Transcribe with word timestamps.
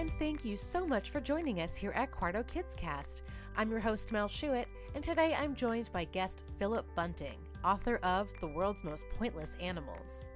And 0.00 0.10
thank 0.18 0.46
you 0.46 0.56
so 0.56 0.86
much 0.86 1.10
for 1.10 1.20
joining 1.20 1.60
us 1.60 1.76
here 1.76 1.92
at 1.94 2.10
Quarto 2.10 2.42
Kids 2.44 2.74
Cast. 2.74 3.22
I'm 3.54 3.70
your 3.70 3.80
host, 3.80 4.12
Mel 4.12 4.28
Schuett, 4.28 4.64
and 4.94 5.04
today 5.04 5.36
I'm 5.38 5.54
joined 5.54 5.90
by 5.92 6.04
guest 6.04 6.42
Philip 6.58 6.86
Bunting, 6.94 7.36
author 7.62 7.96
of 8.02 8.32
The 8.40 8.46
World's 8.46 8.82
Most 8.82 9.04
Pointless 9.18 9.56
Animals. 9.60 10.30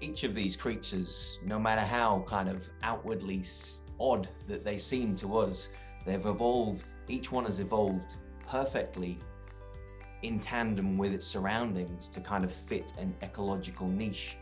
Each 0.00 0.22
of 0.22 0.34
these 0.34 0.54
creatures, 0.54 1.40
no 1.44 1.58
matter 1.58 1.80
how 1.80 2.24
kind 2.28 2.48
of 2.48 2.70
outwardly 2.84 3.42
odd 3.98 4.28
that 4.46 4.64
they 4.64 4.78
seem 4.78 5.16
to 5.16 5.36
us, 5.36 5.70
they've 6.06 6.24
evolved, 6.24 6.88
each 7.08 7.32
one 7.32 7.46
has 7.46 7.58
evolved 7.58 8.14
perfectly 8.48 9.18
in 10.22 10.38
tandem 10.38 10.96
with 10.96 11.12
its 11.12 11.26
surroundings 11.26 12.08
to 12.10 12.20
kind 12.20 12.44
of 12.44 12.52
fit 12.52 12.92
an 13.00 13.12
ecological 13.20 13.88
niche. 13.88 14.36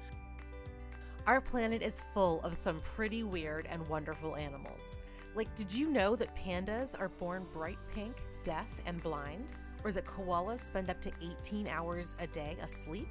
Our 1.27 1.41
planet 1.41 1.81
is 1.81 2.03
full 2.13 2.43
of 2.43 2.55
some 2.55 2.83
pretty 2.83 3.23
weird 3.23 3.67
and 3.71 3.89
wonderful 3.89 4.37
animals. 4.37 4.99
Like, 5.35 5.55
did 5.55 5.73
you 5.73 5.89
know 5.89 6.17
that 6.17 6.37
pandas 6.37 6.99
are 7.01 7.09
born 7.09 7.47
bright 7.51 7.79
pink, 7.95 8.17
deaf, 8.43 8.79
and 8.85 9.03
blind? 9.03 9.55
Or 9.85 9.93
that 9.93 10.05
koalas 10.05 10.61
spend 10.61 10.91
up 10.91 11.01
to 11.01 11.11
18 11.41 11.67
hours 11.67 12.15
a 12.19 12.27
day 12.27 12.59
asleep? 12.61 13.09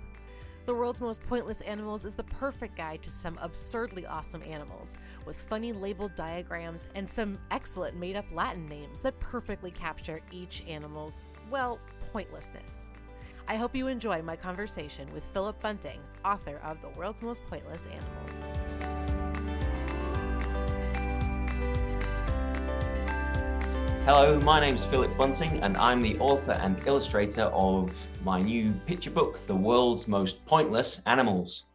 The 0.68 0.76
World's 0.76 1.02
Most 1.02 1.24
Pointless 1.24 1.62
Animals 1.62 2.06
is 2.06 2.16
the 2.16 2.24
perfect 2.26 2.78
guide 2.78 3.02
to 3.02 3.10
some 3.10 3.40
absurdly 3.42 4.06
awesome 4.06 4.44
animals, 4.44 5.00
with 5.26 5.36
funny 5.36 5.74
labeled 5.74 6.14
diagrams 6.14 6.90
and 6.94 7.10
some 7.10 7.40
excellent 7.50 7.98
made 7.98 8.16
up 8.16 8.26
Latin 8.32 8.68
names 8.68 9.02
that 9.02 9.20
perfectly 9.20 9.72
capture 9.72 10.22
each 10.32 10.64
animal's, 10.68 11.26
well, 11.50 11.80
pointlessness. 12.12 12.92
I 13.46 13.58
hope 13.58 13.76
you 13.76 13.88
enjoy 13.88 14.22
my 14.22 14.38
conversation 14.38 15.12
with 15.14 15.26
Philip 15.26 15.62
Bunting, 15.62 16.00
author 16.24 16.62
of 16.64 16.82
The 16.82 16.88
World's 16.98 17.22
Most 17.22 17.44
Pointless 17.46 17.88
Animals. 17.88 18.52
Hello, 24.06 24.40
my 24.40 24.62
name 24.62 24.76
is 24.76 24.86
Philip 24.86 25.18
Bunting, 25.18 25.62
and 25.62 25.76
I'm 25.76 26.02
the 26.02 26.18
author 26.20 26.54
and 26.54 26.80
illustrator 26.88 27.44
of 27.44 28.10
my 28.24 28.42
new 28.42 28.72
picture 28.86 29.12
book, 29.12 29.46
The 29.46 29.56
World's 29.56 30.08
Most 30.08 30.46
Pointless 30.46 31.04
Animals. 31.06 31.66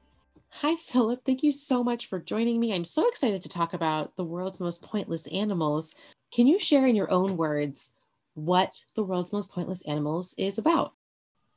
Hi, 0.48 0.74
Philip. 0.74 1.20
Thank 1.26 1.42
you 1.42 1.52
so 1.52 1.84
much 1.84 2.06
for 2.06 2.18
joining 2.18 2.58
me. 2.58 2.72
I'm 2.72 2.84
so 2.84 3.06
excited 3.06 3.42
to 3.42 3.48
talk 3.50 3.74
about 3.74 4.16
the 4.16 4.24
world's 4.24 4.58
most 4.58 4.80
pointless 4.80 5.26
animals. 5.26 5.94
Can 6.32 6.46
you 6.46 6.58
share 6.58 6.86
in 6.86 6.96
your 6.96 7.10
own 7.10 7.36
words 7.36 7.92
what 8.32 8.70
the 8.94 9.04
world's 9.04 9.34
most 9.34 9.50
pointless 9.50 9.82
animals 9.82 10.34
is 10.38 10.56
about? 10.56 10.94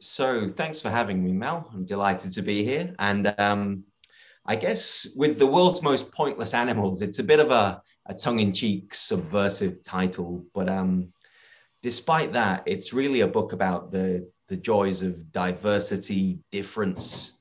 So, 0.04 0.50
thanks 0.50 0.80
for 0.80 0.90
having 0.90 1.24
me, 1.24 1.32
Mel. 1.32 1.70
I'm 1.72 1.86
delighted 1.86 2.34
to 2.34 2.42
be 2.42 2.64
here. 2.64 2.96
And 2.98 3.36
um, 3.40 3.84
I 4.44 4.56
guess 4.56 5.06
with 5.16 5.38
the 5.38 5.46
world's 5.46 5.84
most 5.84 6.12
pointless 6.12 6.56
animals, 6.56 7.04
it's 7.04 7.20
a 7.20 7.24
bit 7.24 7.40
of 7.40 7.52
a, 7.52 7.80
a 8.08 8.16
tongue-in-cheek, 8.16 8.96
subversive 8.96 9.84
title, 9.84 10.44
but 10.56 10.70
um, 10.70 11.14
despite 11.84 12.34
that, 12.34 12.64
it's 12.66 12.94
really 12.94 13.22
a 13.22 13.28
book 13.28 13.54
about 13.54 13.92
the 13.92 14.28
the 14.48 14.58
joys 14.58 15.04
of 15.04 15.32
diversity, 15.32 16.40
difference, 16.52 17.34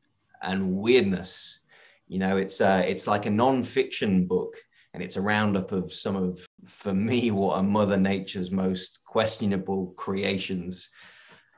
and 0.42 0.76
weirdness. 0.76 1.60
You 2.08 2.18
know, 2.18 2.36
it's 2.36 2.60
uh, 2.60 2.82
it's 2.86 3.06
like 3.06 3.24
a 3.24 3.30
non-fiction 3.30 4.26
book, 4.26 4.54
and 4.92 5.02
it's 5.02 5.16
a 5.16 5.22
roundup 5.22 5.72
of 5.72 5.94
some 5.94 6.14
of, 6.14 6.46
for 6.66 6.92
me, 6.92 7.30
what 7.30 7.56
are 7.56 7.62
Mother 7.62 7.96
Nature's 7.96 8.50
most 8.50 9.00
questionable 9.06 9.94
creations 9.96 10.90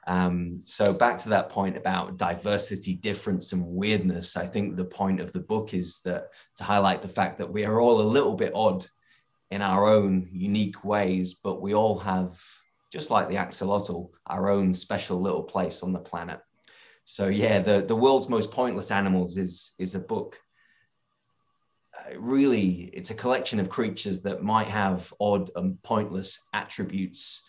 um, 0.06 0.62
so 0.64 0.92
back 0.92 1.18
to 1.18 1.28
that 1.30 1.50
point 1.50 1.76
about 1.76 2.16
diversity, 2.16 2.96
difference, 2.96 3.52
and 3.52 3.64
weirdness. 3.64 4.36
I 4.36 4.46
think 4.46 4.76
the 4.76 4.84
point 4.84 5.20
of 5.20 5.32
the 5.32 5.40
book 5.40 5.74
is 5.74 6.00
that 6.00 6.28
to 6.56 6.64
highlight 6.64 7.02
the 7.02 7.08
fact 7.08 7.38
that 7.38 7.52
we 7.52 7.64
are 7.64 7.80
all 7.80 8.00
a 8.00 8.02
little 8.02 8.34
bit 8.34 8.52
odd 8.54 8.86
in 9.50 9.62
our 9.62 9.86
own 9.86 10.28
unique 10.32 10.84
ways, 10.84 11.34
but 11.34 11.60
we 11.60 11.74
all 11.74 11.98
have, 12.00 12.40
just 12.92 13.10
like 13.10 13.28
the 13.28 13.36
axolotl, 13.36 14.10
our 14.26 14.50
own 14.50 14.74
special 14.74 15.20
little 15.20 15.42
place 15.42 15.82
on 15.82 15.92
the 15.92 16.00
planet. 16.00 16.40
So 17.04 17.28
yeah, 17.28 17.60
the 17.60 17.82
the 17.82 17.96
world's 17.96 18.28
most 18.28 18.50
pointless 18.50 18.90
animals 18.90 19.36
is 19.36 19.74
is 19.78 19.94
a 19.94 20.00
book. 20.00 20.38
Uh, 21.96 22.18
really, 22.18 22.90
it's 22.92 23.10
a 23.10 23.14
collection 23.14 23.60
of 23.60 23.68
creatures 23.68 24.22
that 24.22 24.42
might 24.42 24.68
have 24.68 25.12
odd 25.20 25.50
and 25.54 25.80
pointless 25.82 26.40
attributes 26.52 27.42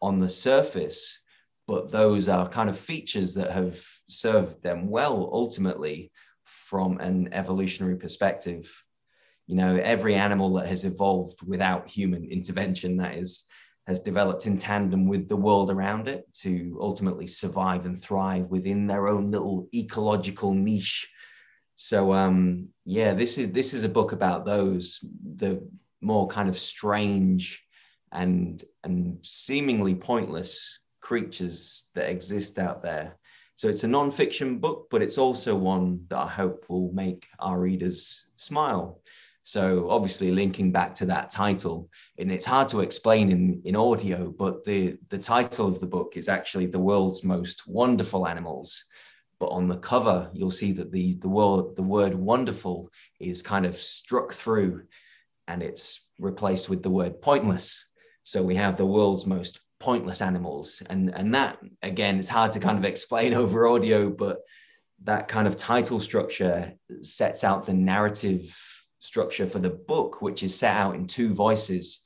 on 0.00 0.20
the 0.20 0.28
surface 0.28 1.20
but 1.68 1.90
those 1.90 2.30
are 2.30 2.48
kind 2.48 2.70
of 2.70 2.78
features 2.78 3.34
that 3.34 3.52
have 3.52 3.78
served 4.08 4.62
them 4.62 4.88
well 4.88 5.28
ultimately 5.32 6.10
from 6.44 6.98
an 6.98 7.28
evolutionary 7.32 7.96
perspective. 7.96 8.82
You 9.46 9.56
know 9.56 9.76
every 9.76 10.14
animal 10.14 10.54
that 10.54 10.66
has 10.66 10.84
evolved 10.84 11.46
without 11.46 11.88
human 11.88 12.24
intervention 12.24 12.96
that 12.96 13.16
is 13.16 13.44
has 13.86 14.00
developed 14.00 14.46
in 14.46 14.58
tandem 14.58 15.06
with 15.06 15.28
the 15.28 15.36
world 15.36 15.70
around 15.70 16.08
it 16.08 16.26
to 16.42 16.76
ultimately 16.80 17.26
survive 17.26 17.86
and 17.86 18.02
thrive 18.02 18.46
within 18.50 18.86
their 18.86 19.08
own 19.08 19.30
little 19.30 19.68
ecological 19.74 20.52
niche. 20.54 21.08
So 21.74 22.12
um 22.14 22.68
yeah 22.84 23.12
this 23.12 23.36
is 23.36 23.52
this 23.52 23.74
is 23.74 23.84
a 23.84 23.94
book 23.98 24.12
about 24.12 24.46
those 24.46 25.00
the 25.36 25.68
more 26.00 26.28
kind 26.28 26.48
of 26.48 26.58
strange 26.58 27.62
and 28.10 28.64
and 28.84 29.18
seemingly 29.22 29.94
pointless 29.94 30.78
creatures 31.08 31.88
that 31.94 32.10
exist 32.10 32.58
out 32.58 32.82
there. 32.82 33.16
So 33.56 33.70
it's 33.70 33.82
a 33.82 33.88
non-fiction 33.88 34.58
book, 34.58 34.88
but 34.90 35.00
it's 35.00 35.16
also 35.16 35.56
one 35.56 36.04
that 36.08 36.18
I 36.18 36.28
hope 36.28 36.66
will 36.68 36.92
make 36.92 37.26
our 37.38 37.58
readers 37.58 38.26
smile. 38.36 39.00
So 39.42 39.88
obviously 39.88 40.30
linking 40.30 40.70
back 40.70 40.94
to 40.96 41.06
that 41.06 41.30
title, 41.30 41.88
and 42.18 42.30
it's 42.30 42.44
hard 42.44 42.68
to 42.68 42.82
explain 42.82 43.32
in, 43.32 43.62
in 43.64 43.74
audio, 43.74 44.30
but 44.30 44.66
the, 44.66 44.98
the 45.08 45.16
title 45.16 45.66
of 45.66 45.80
the 45.80 45.86
book 45.86 46.12
is 46.14 46.28
actually 46.28 46.66
The 46.66 46.78
World's 46.78 47.24
Most 47.24 47.66
Wonderful 47.66 48.28
Animals. 48.28 48.84
But 49.40 49.46
on 49.46 49.66
the 49.66 49.78
cover, 49.78 50.28
you'll 50.34 50.50
see 50.50 50.72
that 50.72 50.92
the, 50.92 51.14
the, 51.14 51.28
word, 51.30 51.74
the 51.74 51.82
word 51.96 52.14
wonderful 52.14 52.90
is 53.18 53.40
kind 53.40 53.64
of 53.64 53.78
struck 53.78 54.34
through 54.34 54.82
and 55.46 55.62
it's 55.62 56.06
replaced 56.18 56.68
with 56.68 56.82
the 56.82 56.90
word 56.90 57.22
pointless. 57.22 57.88
So 58.24 58.42
we 58.42 58.56
have 58.56 58.76
the 58.76 58.84
world's 58.84 59.24
most 59.24 59.58
pointless 59.80 60.20
animals. 60.20 60.82
And 60.88 61.14
and 61.14 61.34
that 61.34 61.58
again 61.82 62.18
it's 62.18 62.28
hard 62.28 62.52
to 62.52 62.60
kind 62.60 62.78
of 62.78 62.84
explain 62.84 63.34
over 63.42 63.66
audio 63.66 64.10
but 64.10 64.40
that 65.04 65.28
kind 65.28 65.46
of 65.46 65.56
title 65.56 66.00
structure 66.00 66.74
sets 67.02 67.44
out 67.44 67.66
the 67.66 67.74
narrative 67.74 68.56
structure 68.98 69.46
for 69.46 69.60
the 69.60 69.70
book 69.70 70.20
which 70.20 70.42
is 70.42 70.54
set 70.54 70.76
out 70.76 70.94
in 70.94 71.06
two 71.06 71.34
voices. 71.34 72.02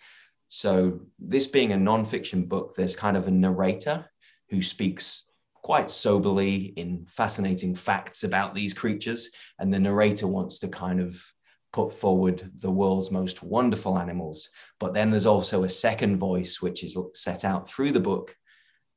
So 0.49 1.01
this 1.19 1.47
being 1.47 1.73
a 1.73 1.77
non-fiction 1.79 2.45
book 2.45 2.75
there's 2.77 2.97
kind 2.97 3.17
of 3.17 3.29
a 3.29 3.31
narrator 3.31 4.07
who 4.51 4.63
speaks 4.63 5.27
quite 5.55 5.91
soberly 5.91 6.75
in 6.77 7.07
fascinating 7.07 7.75
facts 7.75 8.25
about 8.25 8.55
these 8.55 8.75
creatures 8.75 9.31
and 9.59 9.73
the 9.73 9.79
narrator 9.79 10.27
wants 10.27 10.59
to 10.59 10.69
kind 10.69 11.01
of 11.01 11.25
put 11.73 11.93
forward 11.93 12.51
the 12.61 12.71
world's 12.71 13.11
most 13.11 13.43
wonderful 13.43 13.99
animals. 13.99 14.51
But 14.79 14.95
then 14.95 15.11
there's 15.11 15.27
also 15.27 15.65
a 15.65 15.71
second 15.71 16.17
voice, 16.17 16.61
which 16.61 16.85
is 16.85 16.97
set 17.15 17.45
out 17.45 17.69
through 17.69 17.93
the 17.93 18.01
book, 18.01 18.37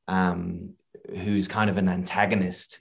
um, 0.07 0.73
who's 1.09 1.47
kind 1.47 1.69
of 1.69 1.77
an 1.77 1.89
antagonist 1.89 2.79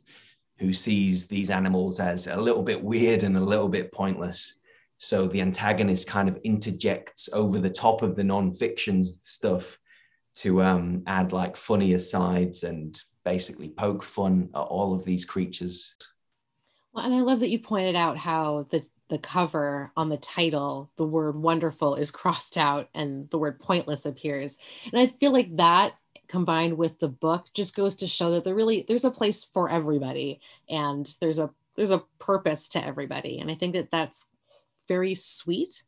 who 0.58 0.72
sees 0.72 1.26
these 1.26 1.50
animals 1.50 2.00
as 2.00 2.26
a 2.26 2.36
little 2.36 2.62
bit 2.62 2.82
weird 2.82 3.22
and 3.22 3.36
a 3.36 3.40
little 3.40 3.68
bit 3.68 3.92
pointless. 3.92 4.60
So 4.98 5.26
the 5.26 5.40
antagonist 5.40 6.06
kind 6.06 6.28
of 6.28 6.38
interjects 6.44 7.28
over 7.32 7.58
the 7.58 7.70
top 7.70 8.02
of 8.02 8.14
the 8.14 8.24
non-fiction 8.24 9.04
stuff 9.22 9.78
to 10.36 10.62
um, 10.62 11.02
add 11.06 11.32
like 11.32 11.56
funny 11.56 11.94
asides 11.94 12.62
and 12.62 12.98
basically 13.24 13.70
poke 13.70 14.02
fun 14.02 14.48
at 14.54 14.60
all 14.60 14.94
of 14.94 15.04
these 15.04 15.24
creatures. 15.24 15.94
Well, 16.94 17.04
and 17.04 17.14
I 17.14 17.20
love 17.20 17.40
that 17.40 17.50
you 17.50 17.58
pointed 17.58 17.96
out 17.96 18.16
how 18.16 18.66
the 18.70 18.86
the 19.10 19.18
cover 19.18 19.92
on 19.96 20.08
the 20.08 20.16
title, 20.16 20.90
the 20.96 21.04
word 21.04 21.36
wonderful 21.36 21.96
is 21.96 22.10
crossed 22.10 22.56
out 22.56 22.88
and 22.94 23.28
the 23.30 23.38
word 23.38 23.60
pointless 23.60 24.06
appears. 24.06 24.56
And 24.90 25.00
I 25.00 25.08
feel 25.08 25.32
like 25.32 25.56
that 25.56 25.98
combined 26.26 26.78
with 26.78 26.98
the 26.98 27.08
book 27.08 27.46
just 27.52 27.76
goes 27.76 27.96
to 27.96 28.06
show 28.06 28.30
that 28.30 28.44
there 28.44 28.54
really 28.54 28.84
there's 28.88 29.04
a 29.04 29.10
place 29.10 29.44
for 29.44 29.68
everybody 29.68 30.40
and 30.70 31.14
there's 31.20 31.38
a 31.38 31.50
there's 31.76 31.90
a 31.90 32.04
purpose 32.18 32.68
to 32.68 32.84
everybody. 32.84 33.40
And 33.40 33.50
I 33.50 33.56
think 33.56 33.74
that 33.74 33.90
that's 33.90 34.28
very 34.86 35.14
sweet. 35.14 35.82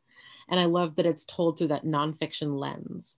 And 0.49 0.59
I 0.59 0.65
love 0.65 0.95
that 0.95 1.05
it's 1.05 1.25
told 1.25 1.57
through 1.57 1.69
that 1.69 1.85
nonfiction 1.85 2.59
lens. 2.59 3.17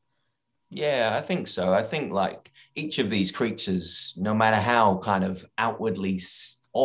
Yeah, 0.70 1.12
I 1.18 1.22
think 1.22 1.48
so. 1.48 1.74
I 1.74 1.82
think 1.82 2.14
like 2.14 2.52
each 2.76 3.00
of 3.00 3.10
these 3.10 3.32
creatures, 3.32 4.14
no 4.16 4.36
matter 4.36 4.58
how 4.58 5.00
kind 5.04 5.24
of 5.24 5.44
outwardly 5.58 6.20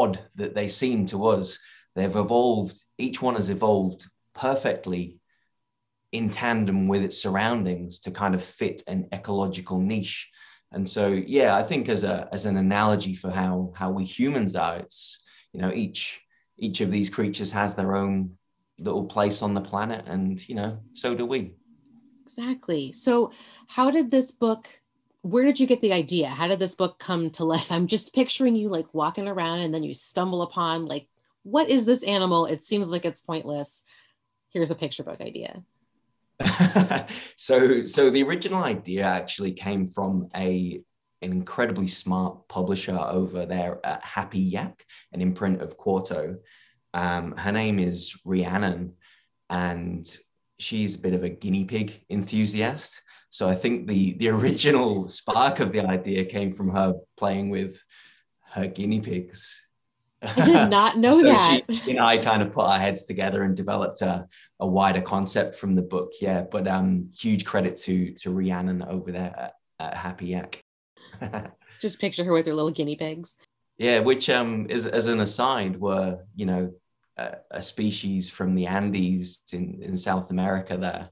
odd 0.02 0.20
that 0.34 0.54
they 0.54 0.68
seem 0.68 1.06
to 1.06 1.26
us, 1.26 1.58
they've 1.94 2.16
evolved 2.16 2.76
each 2.98 3.20
one 3.20 3.34
has 3.34 3.50
evolved 3.50 4.06
perfectly 4.34 5.18
in 6.12 6.30
tandem 6.30 6.86
with 6.86 7.02
its 7.02 7.20
surroundings 7.20 8.00
to 8.00 8.10
kind 8.10 8.34
of 8.34 8.42
fit 8.42 8.82
an 8.86 9.08
ecological 9.12 9.78
niche 9.80 10.30
and 10.70 10.88
so 10.88 11.08
yeah 11.08 11.56
i 11.56 11.62
think 11.62 11.88
as 11.88 12.04
a 12.04 12.28
as 12.32 12.46
an 12.46 12.56
analogy 12.56 13.16
for 13.16 13.30
how 13.30 13.72
how 13.74 13.90
we 13.90 14.04
humans 14.04 14.54
are 14.54 14.76
it's 14.76 15.24
you 15.52 15.60
know 15.60 15.72
each 15.72 16.20
each 16.58 16.80
of 16.80 16.90
these 16.90 17.10
creatures 17.10 17.52
has 17.52 17.74
their 17.74 17.96
own 17.96 18.36
little 18.78 19.04
place 19.04 19.42
on 19.42 19.54
the 19.54 19.60
planet, 19.60 20.04
and 20.06 20.46
you 20.48 20.54
know, 20.54 20.80
so 20.94 21.14
do 21.14 21.26
we. 21.26 21.54
Exactly. 22.24 22.92
So, 22.92 23.32
how 23.68 23.90
did 23.90 24.10
this 24.10 24.30
book? 24.30 24.68
Where 25.24 25.46
did 25.46 25.58
you 25.58 25.66
get 25.66 25.80
the 25.80 25.94
idea? 25.94 26.28
How 26.28 26.48
did 26.48 26.58
this 26.58 26.74
book 26.74 26.98
come 26.98 27.30
to 27.30 27.44
life? 27.44 27.70
I'm 27.72 27.86
just 27.86 28.12
picturing 28.12 28.56
you 28.56 28.68
like 28.68 28.92
walking 28.92 29.26
around, 29.26 29.60
and 29.60 29.72
then 29.72 29.82
you 29.82 29.94
stumble 29.94 30.42
upon 30.42 30.84
like, 30.84 31.08
what 31.44 31.70
is 31.70 31.86
this 31.86 32.02
animal? 32.02 32.44
It 32.44 32.62
seems 32.62 32.90
like 32.90 33.06
it's 33.06 33.20
pointless. 33.20 33.84
Here's 34.50 34.70
a 34.70 34.74
picture 34.74 35.02
book 35.02 35.22
idea. 35.22 35.62
so, 37.36 37.84
so 37.84 38.10
the 38.10 38.22
original 38.22 38.62
idea 38.62 39.04
actually 39.04 39.52
came 39.52 39.86
from 39.86 40.28
a 40.36 40.82
an 41.22 41.32
incredibly 41.32 41.86
smart 41.86 42.46
publisher 42.48 42.98
over 42.98 43.46
there 43.46 43.80
at 43.82 44.04
Happy 44.04 44.40
Yak, 44.40 44.84
an 45.14 45.22
imprint 45.22 45.62
of 45.62 45.78
Quarto. 45.78 46.36
Um, 46.92 47.34
her 47.38 47.50
name 47.50 47.78
is 47.78 48.14
Rhiannon, 48.26 48.92
and 49.48 50.06
she's 50.58 50.96
a 50.96 50.98
bit 50.98 51.14
of 51.14 51.24
a 51.24 51.30
guinea 51.30 51.64
pig 51.64 52.04
enthusiast. 52.10 53.00
So 53.34 53.48
I 53.48 53.56
think 53.56 53.88
the 53.88 54.12
the 54.12 54.28
original 54.38 55.08
spark 55.08 55.58
of 55.58 55.72
the 55.72 55.80
idea 55.80 56.24
came 56.24 56.52
from 56.52 56.70
her 56.70 56.94
playing 57.16 57.50
with 57.50 57.82
her 58.52 58.68
guinea 58.68 59.00
pigs. 59.00 59.60
I 60.22 60.44
did 60.44 60.70
not 60.70 60.98
know 61.04 61.14
so 61.14 61.26
that. 61.26 61.62
She 61.68 61.90
and 61.90 62.00
I 62.00 62.18
kind 62.18 62.42
of 62.42 62.52
put 62.52 62.66
our 62.66 62.78
heads 62.78 63.06
together 63.06 63.42
and 63.42 63.56
developed 63.56 64.02
a, 64.02 64.28
a 64.60 64.66
wider 64.68 65.02
concept 65.02 65.56
from 65.56 65.74
the 65.74 65.82
book. 65.82 66.12
Yeah, 66.20 66.42
but 66.42 66.68
um, 66.68 67.10
huge 67.12 67.44
credit 67.44 67.76
to 67.78 68.14
to 68.22 68.30
Rhiannon 68.30 68.84
over 68.84 69.10
there 69.10 69.34
at, 69.36 69.54
at 69.80 69.94
Happy 69.94 70.26
Yak. 70.26 70.62
Just 71.80 71.98
picture 71.98 72.22
her 72.22 72.32
with 72.32 72.46
her 72.46 72.54
little 72.54 72.70
guinea 72.70 72.94
pigs. 72.94 73.34
Yeah, 73.78 73.98
which 73.98 74.30
um 74.30 74.70
is 74.70 74.86
as 74.86 75.08
an 75.08 75.18
aside 75.18 75.80
were 75.80 76.20
you 76.36 76.46
know 76.46 76.72
a, 77.16 77.38
a 77.50 77.62
species 77.62 78.30
from 78.30 78.54
the 78.54 78.68
Andes 78.68 79.42
in 79.52 79.82
in 79.82 79.96
South 79.96 80.30
America 80.30 80.76
there, 80.76 81.10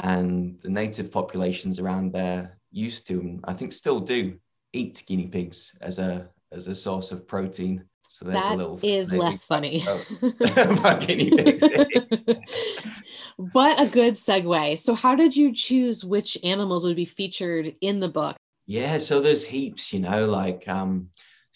and 0.00 0.58
the 0.62 0.68
native 0.68 1.10
populations 1.10 1.78
around 1.78 2.12
there 2.12 2.58
used 2.70 3.06
to, 3.08 3.20
and 3.20 3.40
I 3.44 3.54
think 3.54 3.72
still 3.72 4.00
do, 4.00 4.38
eat 4.72 5.02
guinea 5.06 5.28
pigs 5.28 5.76
as 5.80 5.98
a 5.98 6.28
as 6.52 6.66
a 6.66 6.74
source 6.74 7.12
of 7.12 7.26
protein. 7.26 7.84
So 8.10 8.24
there's 8.24 8.44
that 8.44 8.54
a 8.54 8.56
little 8.56 8.80
is 8.82 9.12
less 9.12 9.44
funny 9.44 9.84
about 10.40 11.06
guinea 11.06 11.30
pigs. 11.30 11.62
but 13.38 13.80
a 13.80 13.86
good 13.86 14.14
segue. 14.14 14.78
So, 14.78 14.94
how 14.94 15.14
did 15.14 15.36
you 15.36 15.52
choose 15.54 16.04
which 16.04 16.38
animals 16.42 16.84
would 16.84 16.96
be 16.96 17.04
featured 17.04 17.74
in 17.80 18.00
the 18.00 18.08
book? 18.08 18.36
Yeah, 18.66 18.98
so 18.98 19.20
there's 19.20 19.46
heaps, 19.46 19.92
you 19.92 20.00
know, 20.00 20.24
like 20.24 20.66
um, 20.68 21.10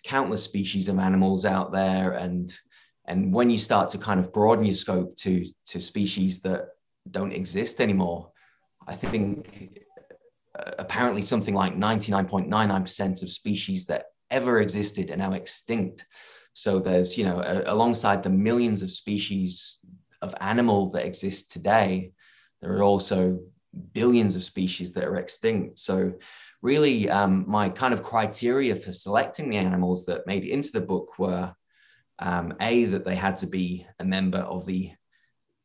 countless 0.04 0.44
species 0.44 0.88
of 0.88 0.98
animals 0.98 1.44
out 1.44 1.72
there, 1.72 2.12
and 2.12 2.54
and 3.06 3.32
when 3.32 3.50
you 3.50 3.58
start 3.58 3.90
to 3.90 3.98
kind 3.98 4.20
of 4.20 4.32
broaden 4.32 4.64
your 4.64 4.74
scope 4.74 5.16
to 5.16 5.50
to 5.66 5.80
species 5.80 6.42
that 6.42 6.68
don't 7.08 7.32
exist 7.32 7.80
anymore, 7.80 8.30
I 8.86 8.94
think 8.94 9.80
uh, 10.58 10.72
apparently 10.78 11.22
something 11.22 11.54
like 11.54 11.76
99.99% 11.76 13.22
of 13.22 13.30
species 13.30 13.86
that 13.86 14.06
ever 14.30 14.60
existed 14.60 15.10
are 15.10 15.16
now 15.16 15.32
extinct. 15.32 16.06
So 16.52 16.78
there's, 16.78 17.16
you 17.16 17.24
know, 17.24 17.40
a, 17.40 17.72
alongside 17.72 18.22
the 18.22 18.30
millions 18.30 18.82
of 18.82 18.90
species 18.90 19.78
of 20.22 20.34
animal 20.40 20.90
that 20.90 21.06
exist 21.06 21.52
today, 21.52 22.12
there 22.60 22.72
are 22.72 22.82
also 22.82 23.40
billions 23.92 24.36
of 24.36 24.44
species 24.44 24.92
that 24.92 25.04
are 25.04 25.16
extinct. 25.16 25.78
So 25.78 26.14
really 26.62 27.08
um, 27.08 27.44
my 27.46 27.68
kind 27.68 27.94
of 27.94 28.02
criteria 28.02 28.76
for 28.76 28.92
selecting 28.92 29.48
the 29.48 29.56
animals 29.56 30.06
that 30.06 30.26
made 30.26 30.44
it 30.44 30.50
into 30.50 30.72
the 30.72 30.80
book 30.80 31.18
were 31.18 31.54
um, 32.18 32.54
a 32.60 32.84
that 32.86 33.04
they 33.04 33.16
had 33.16 33.38
to 33.38 33.46
be 33.46 33.86
a 33.98 34.04
member 34.04 34.38
of 34.38 34.66
the 34.66 34.92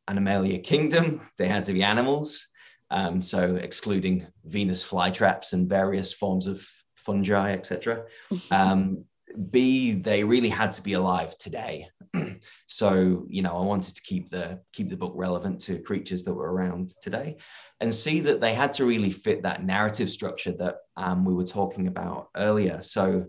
animalia 0.08 0.58
kingdom. 0.58 1.20
They 1.38 1.48
had 1.48 1.64
to 1.64 1.72
be 1.72 1.82
animals 1.82 2.48
um, 2.90 3.20
so 3.20 3.56
excluding 3.56 4.26
venus 4.44 4.86
flytraps 4.86 5.52
and 5.52 5.68
various 5.68 6.12
forms 6.12 6.46
of 6.46 6.66
fungi 6.94 7.52
etc 7.52 8.04
um, 8.50 9.04
b 9.50 9.92
they 9.92 10.24
really 10.24 10.48
had 10.48 10.72
to 10.72 10.82
be 10.82 10.94
alive 10.94 11.36
today. 11.38 11.88
So 12.68 13.24
you 13.28 13.42
know 13.42 13.56
i 13.56 13.62
wanted 13.62 13.94
to 13.96 14.02
keep 14.02 14.28
the 14.28 14.60
keep 14.72 14.90
the 14.90 14.96
book 14.96 15.14
relevant 15.16 15.60
to 15.62 15.78
creatures 15.78 16.24
that 16.24 16.34
were 16.34 16.52
around 16.52 16.90
today. 17.00 17.36
And 17.80 17.94
see 17.94 18.20
that 18.20 18.40
they 18.40 18.54
had 18.54 18.74
to 18.74 18.84
really 18.84 19.10
fit 19.10 19.42
that 19.42 19.64
narrative 19.64 20.10
structure 20.10 20.52
that 20.52 20.76
um, 20.96 21.24
we 21.24 21.34
were 21.34 21.44
talking 21.44 21.86
about 21.86 22.28
earlier. 22.36 22.82
So, 22.82 23.26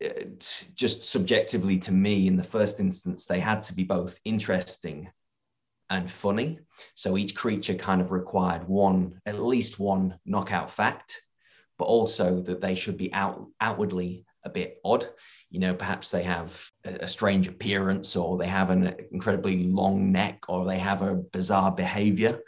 it, 0.00 0.64
just 0.74 1.04
subjectively 1.04 1.78
to 1.80 1.92
me, 1.92 2.26
in 2.26 2.36
the 2.36 2.42
first 2.42 2.80
instance, 2.80 3.26
they 3.26 3.40
had 3.40 3.62
to 3.64 3.74
be 3.74 3.84
both 3.84 4.18
interesting 4.24 5.10
and 5.94 6.10
funny. 6.10 6.58
So 6.94 7.16
each 7.16 7.34
creature 7.34 7.74
kind 7.74 8.00
of 8.00 8.10
required 8.10 8.68
one, 8.68 9.20
at 9.26 9.40
least 9.40 9.78
one 9.78 10.18
knockout 10.26 10.70
fact, 10.70 11.20
but 11.78 11.86
also 11.86 12.40
that 12.42 12.60
they 12.60 12.74
should 12.74 12.96
be 12.96 13.12
out 13.12 13.46
outwardly 13.60 14.26
a 14.44 14.50
bit 14.50 14.78
odd. 14.84 15.08
You 15.50 15.60
know, 15.60 15.74
perhaps 15.74 16.10
they 16.10 16.24
have 16.24 16.68
a, 16.84 17.06
strange 17.08 17.46
appearance, 17.46 18.16
or 18.16 18.36
they 18.36 18.48
have 18.48 18.70
an 18.70 18.94
incredibly 19.12 19.64
long 19.64 20.10
neck, 20.10 20.44
or 20.48 20.66
they 20.66 20.78
have 20.78 21.02
a 21.02 21.14
bizarre 21.14 21.70
behavior. 21.70 22.40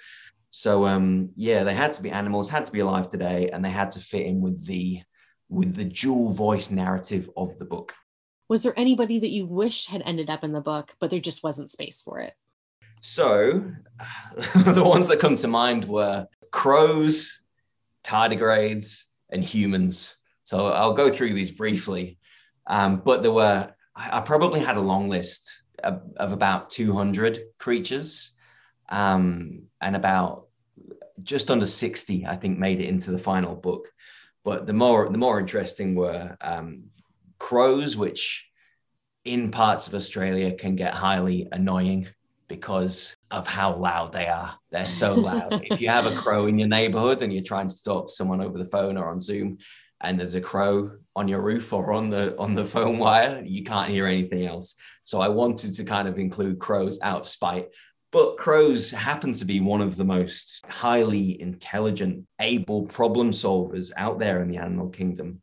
So 0.50 0.87
um, 0.87 1.31
yeah, 1.37 1.64
they 1.64 1.75
had 1.75 1.93
to 1.94 2.02
be 2.02 2.10
animals, 2.10 2.48
had 2.48 2.66
to 2.66 2.72
be 2.72 2.81
alive 2.81 3.10
today, 3.10 3.50
and 3.52 3.64
they 3.64 3.70
had 3.70 3.93
to 3.93 4.00
fit 4.00 4.26
in 4.26 4.40
with 4.40 4.66
the 4.66 5.02
with 5.48 5.76
the 5.76 5.84
dual 5.84 6.32
voice 6.32 6.70
narrative 6.70 7.31
of 7.37 7.56
the 7.58 7.64
book. 7.64 7.94
Was 8.48 8.62
there 8.62 8.75
anybody 8.76 9.20
that 9.20 9.31
you 9.31 9.46
wish 9.46 9.87
had 9.87 10.02
ended 10.04 10.31
up 10.31 10.43
in 10.43 10.52
the 10.52 10.60
book, 10.60 10.96
but 11.00 11.10
there 11.10 11.20
just 11.20 11.43
wasn't 11.43 11.70
space 11.70 12.02
for 12.02 12.19
it? 12.19 12.34
So 13.00 13.72
the 14.54 14.84
ones 14.84 15.08
that 15.08 15.20
come 15.20 15.37
to 15.37 15.48
mind 15.48 15.84
were 15.84 16.26
crows, 16.50 17.43
tardigrades, 18.04 19.04
and 19.31 19.43
humans. 19.43 20.16
So 20.44 20.69
I'll 20.69 20.94
go 20.94 21.10
through 21.10 21.34
these 21.34 21.50
briefly. 21.50 22.19
Um, 22.66 23.02
but 23.04 23.22
there 23.22 23.32
were, 23.32 23.72
I 23.94 24.20
probably 24.20 24.60
had 24.60 24.76
a 24.76 24.81
long 24.81 25.08
list 25.08 25.62
of, 25.82 26.02
of 26.16 26.32
about 26.32 26.70
200 26.70 27.40
creatures 27.58 28.32
um, 28.88 29.65
and 29.81 29.96
about 29.96 30.46
just 31.22 31.50
under 31.50 31.67
60, 31.67 32.26
I 32.26 32.36
think, 32.36 32.58
made 32.58 32.81
it 32.81 32.88
into 32.88 33.10
the 33.10 33.19
final 33.19 33.55
book. 33.55 33.88
But 34.44 34.67
the 34.67 34.72
more 34.72 35.08
the 35.08 35.19
more 35.19 35.41
interesting 35.41 35.96
were 35.96 36.36
um, 36.41 36.84
crows, 37.38 37.96
which 37.96 38.46
in 39.24 39.50
parts 39.50 39.88
of 39.88 39.94
Australia 39.94 40.55
can 40.55 40.76
get 40.76 40.94
highly 40.94 41.48
annoying 41.50 42.06
because 42.48 43.17
of 43.31 43.46
how 43.46 43.74
loud 43.74 44.12
they 44.12 44.26
are. 44.26 44.55
They're 44.70 44.86
so 44.86 45.15
loud. 45.31 45.65
if 45.70 45.81
you 45.81 45.88
have 45.88 46.06
a 46.06 46.15
crow 46.15 46.46
in 46.46 46.58
your 46.58 46.69
neighborhood 46.69 47.22
and 47.22 47.32
you're 47.32 47.43
trying 47.43 47.69
to 47.69 47.84
talk 47.84 48.06
to 48.06 48.12
someone 48.12 48.41
over 48.41 48.58
the 48.58 48.70
phone 48.70 48.96
or 48.96 49.10
on 49.10 49.20
Zoom, 49.20 49.58
and 50.00 50.20
there's 50.20 50.34
a 50.34 50.41
crow 50.41 50.93
on 51.15 51.26
your 51.26 51.41
roof 51.41 51.72
or 51.72 51.93
on 51.93 52.10
the 52.10 52.36
on 52.38 52.55
the 52.55 52.65
phone 52.65 52.98
wire, 52.98 53.43
you 53.44 53.65
can't 53.65 53.91
hear 53.91 54.06
anything 54.06 54.46
else. 54.46 54.76
So 55.05 55.20
I 55.20 55.29
wanted 55.29 55.72
to 55.74 55.84
kind 55.84 56.06
of 56.06 56.19
include 56.19 56.58
crows 56.58 56.98
out 57.03 57.20
of 57.20 57.29
spite, 57.29 57.69
but 58.12 58.36
crows 58.36 58.91
happen 58.91 59.32
to 59.34 59.44
be 59.44 59.60
one 59.60 59.81
of 59.81 59.96
the 59.96 60.05
most 60.05 60.65
highly 60.69 61.41
intelligent, 61.41 62.26
able 62.41 62.86
problem 62.86 63.31
solvers 63.31 63.91
out 63.96 64.19
there 64.19 64.43
in 64.43 64.48
the 64.48 64.58
animal 64.58 64.88
kingdom. 64.88 65.43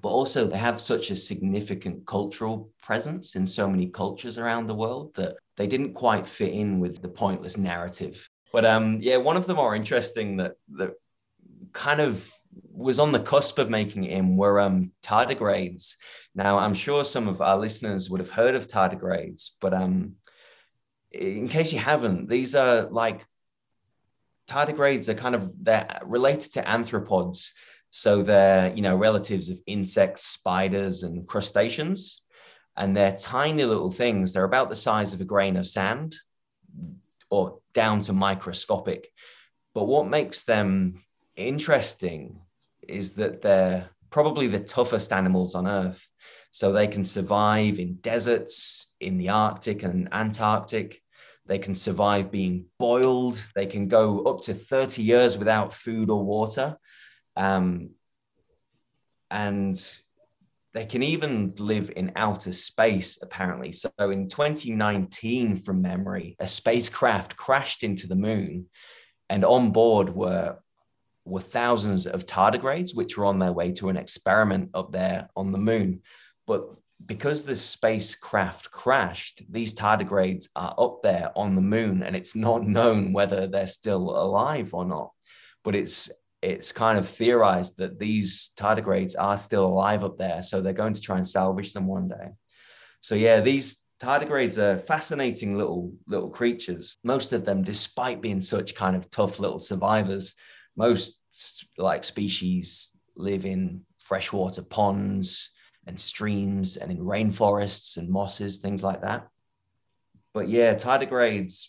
But 0.00 0.08
also, 0.08 0.46
they 0.46 0.58
have 0.58 0.80
such 0.80 1.10
a 1.10 1.16
significant 1.16 2.06
cultural 2.06 2.70
presence 2.82 3.36
in 3.36 3.46
so 3.46 3.68
many 3.68 3.86
cultures 3.86 4.36
around 4.36 4.66
the 4.66 4.74
world 4.74 5.14
that 5.14 5.36
they 5.56 5.66
didn't 5.66 5.94
quite 5.94 6.26
fit 6.26 6.52
in 6.52 6.80
with 6.80 7.02
the 7.02 7.08
pointless 7.08 7.56
narrative. 7.56 8.28
But 8.52 8.64
um, 8.64 8.98
yeah, 9.00 9.16
one 9.16 9.36
of 9.36 9.46
the 9.46 9.54
more 9.54 9.74
interesting 9.74 10.36
that 10.38 10.52
that 10.76 10.94
kind 11.72 12.00
of 12.00 12.30
was 12.70 12.98
on 12.98 13.12
the 13.12 13.20
cusp 13.20 13.58
of 13.58 13.70
making 13.70 14.04
it 14.04 14.12
in 14.12 14.36
were 14.36 14.60
um, 14.60 14.92
tardigrades. 15.02 15.96
Now, 16.34 16.58
I'm 16.58 16.74
sure 16.74 17.04
some 17.04 17.28
of 17.28 17.40
our 17.40 17.58
listeners 17.58 18.10
would 18.10 18.20
have 18.20 18.30
heard 18.30 18.54
of 18.54 18.66
tardigrades, 18.66 19.52
but 19.60 19.72
um, 19.72 20.16
in 21.10 21.48
case 21.48 21.72
you 21.72 21.78
haven't, 21.78 22.28
these 22.28 22.54
are 22.54 22.88
like 22.90 23.26
tardigrades 24.48 25.08
are 25.08 25.14
kind 25.14 25.34
of 25.34 25.52
they're 25.62 26.00
related 26.04 26.52
to 26.52 26.62
arthropods. 26.62 27.50
So 27.90 28.22
they're, 28.22 28.74
you 28.74 28.80
know, 28.80 28.96
relatives 28.96 29.50
of 29.50 29.60
insects, 29.66 30.26
spiders, 30.26 31.02
and 31.02 31.26
crustaceans. 31.26 32.22
And 32.76 32.96
they're 32.96 33.16
tiny 33.16 33.64
little 33.64 33.92
things. 33.92 34.32
They're 34.32 34.44
about 34.44 34.70
the 34.70 34.76
size 34.76 35.12
of 35.12 35.20
a 35.20 35.24
grain 35.24 35.56
of 35.56 35.66
sand 35.66 36.16
or 37.30 37.60
down 37.74 38.00
to 38.02 38.12
microscopic. 38.12 39.08
But 39.74 39.84
what 39.84 40.06
makes 40.06 40.44
them 40.44 41.02
interesting 41.36 42.40
is 42.86 43.14
that 43.14 43.42
they're 43.42 43.88
probably 44.10 44.46
the 44.46 44.60
toughest 44.60 45.12
animals 45.12 45.54
on 45.54 45.66
earth. 45.66 46.06
So 46.50 46.72
they 46.72 46.86
can 46.86 47.04
survive 47.04 47.78
in 47.78 47.94
deserts, 47.94 48.94
in 49.00 49.16
the 49.16 49.30
Arctic 49.30 49.82
and 49.82 50.08
Antarctic. 50.12 51.00
They 51.46 51.58
can 51.58 51.74
survive 51.74 52.30
being 52.30 52.66
boiled. 52.78 53.42
They 53.54 53.66
can 53.66 53.88
go 53.88 54.20
up 54.24 54.42
to 54.42 54.54
30 54.54 55.02
years 55.02 55.38
without 55.38 55.72
food 55.72 56.10
or 56.10 56.22
water. 56.22 56.76
Um, 57.36 57.90
and 59.30 59.76
they 60.74 60.86
can 60.86 61.02
even 61.02 61.52
live 61.58 61.90
in 61.94 62.12
outer 62.16 62.52
space, 62.52 63.18
apparently. 63.20 63.72
So 63.72 63.90
in 63.98 64.28
2019, 64.28 65.58
from 65.58 65.82
memory, 65.82 66.34
a 66.38 66.46
spacecraft 66.46 67.36
crashed 67.36 67.82
into 67.82 68.06
the 68.06 68.16
moon, 68.16 68.66
and 69.28 69.44
on 69.44 69.70
board 69.70 70.14
were 70.14 70.58
were 71.24 71.40
thousands 71.40 72.06
of 72.06 72.26
tardigrades, 72.26 72.96
which 72.96 73.16
were 73.16 73.26
on 73.26 73.38
their 73.38 73.52
way 73.52 73.70
to 73.72 73.88
an 73.88 73.96
experiment 73.96 74.70
up 74.74 74.90
there 74.90 75.28
on 75.36 75.52
the 75.52 75.58
moon. 75.58 76.00
But 76.46 76.68
because 77.04 77.44
the 77.44 77.54
spacecraft 77.54 78.70
crashed, 78.70 79.42
these 79.48 79.74
tardigrades 79.74 80.48
are 80.56 80.74
up 80.78 81.02
there 81.02 81.30
on 81.36 81.54
the 81.54 81.62
moon, 81.62 82.02
and 82.02 82.16
it's 82.16 82.34
not 82.34 82.66
known 82.66 83.12
whether 83.12 83.46
they're 83.46 83.66
still 83.66 84.10
alive 84.10 84.74
or 84.74 84.84
not. 84.84 85.10
But 85.64 85.76
it's 85.76 86.10
it's 86.42 86.72
kind 86.72 86.98
of 86.98 87.08
theorized 87.08 87.78
that 87.78 87.98
these 87.98 88.50
tardigrades 88.56 89.14
are 89.18 89.38
still 89.38 89.64
alive 89.64 90.02
up 90.02 90.18
there. 90.18 90.42
So 90.42 90.60
they're 90.60 90.72
going 90.72 90.94
to 90.94 91.00
try 91.00 91.16
and 91.16 91.26
salvage 91.26 91.72
them 91.72 91.86
one 91.86 92.08
day. 92.08 92.30
So 93.00 93.14
yeah, 93.14 93.40
these 93.40 93.82
tardigrades 94.00 94.58
are 94.58 94.78
fascinating 94.78 95.56
little 95.56 95.94
little 96.06 96.30
creatures. 96.30 96.98
Most 97.04 97.32
of 97.32 97.44
them, 97.44 97.62
despite 97.62 98.20
being 98.20 98.40
such 98.40 98.74
kind 98.74 98.96
of 98.96 99.08
tough 99.08 99.38
little 99.38 99.60
survivors, 99.60 100.34
most 100.76 101.20
like 101.78 102.02
species 102.04 102.96
live 103.16 103.44
in 103.44 103.82
freshwater 103.98 104.62
ponds 104.62 105.50
and 105.86 105.98
streams 105.98 106.76
and 106.76 106.90
in 106.90 106.98
rainforests 106.98 107.96
and 107.96 108.08
mosses, 108.08 108.58
things 108.58 108.82
like 108.82 109.02
that. 109.02 109.28
But 110.34 110.48
yeah, 110.48 110.74
tardigrades, 110.74 111.68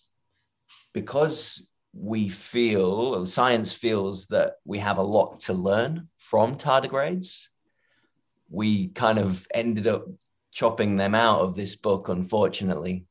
because 0.94 1.68
we 1.94 2.28
feel, 2.30 3.26
science 3.26 3.72
feels 3.72 4.28
that 4.28 4.56
we 4.66 4.80
have 4.80 4.98
a 4.98 5.04
lot 5.04 5.40
to 5.42 5.54
learn 5.54 6.10
from 6.18 6.58
tardigrades. 6.58 7.48
We 8.50 8.88
kind 8.90 9.20
of 9.20 9.48
ended 9.54 9.88
up 9.88 10.06
chopping 10.52 10.98
them 10.98 11.16
out 11.16 11.42
of 11.42 11.56
this 11.56 11.76
book, 11.76 12.10
unfortunately. 12.10 13.06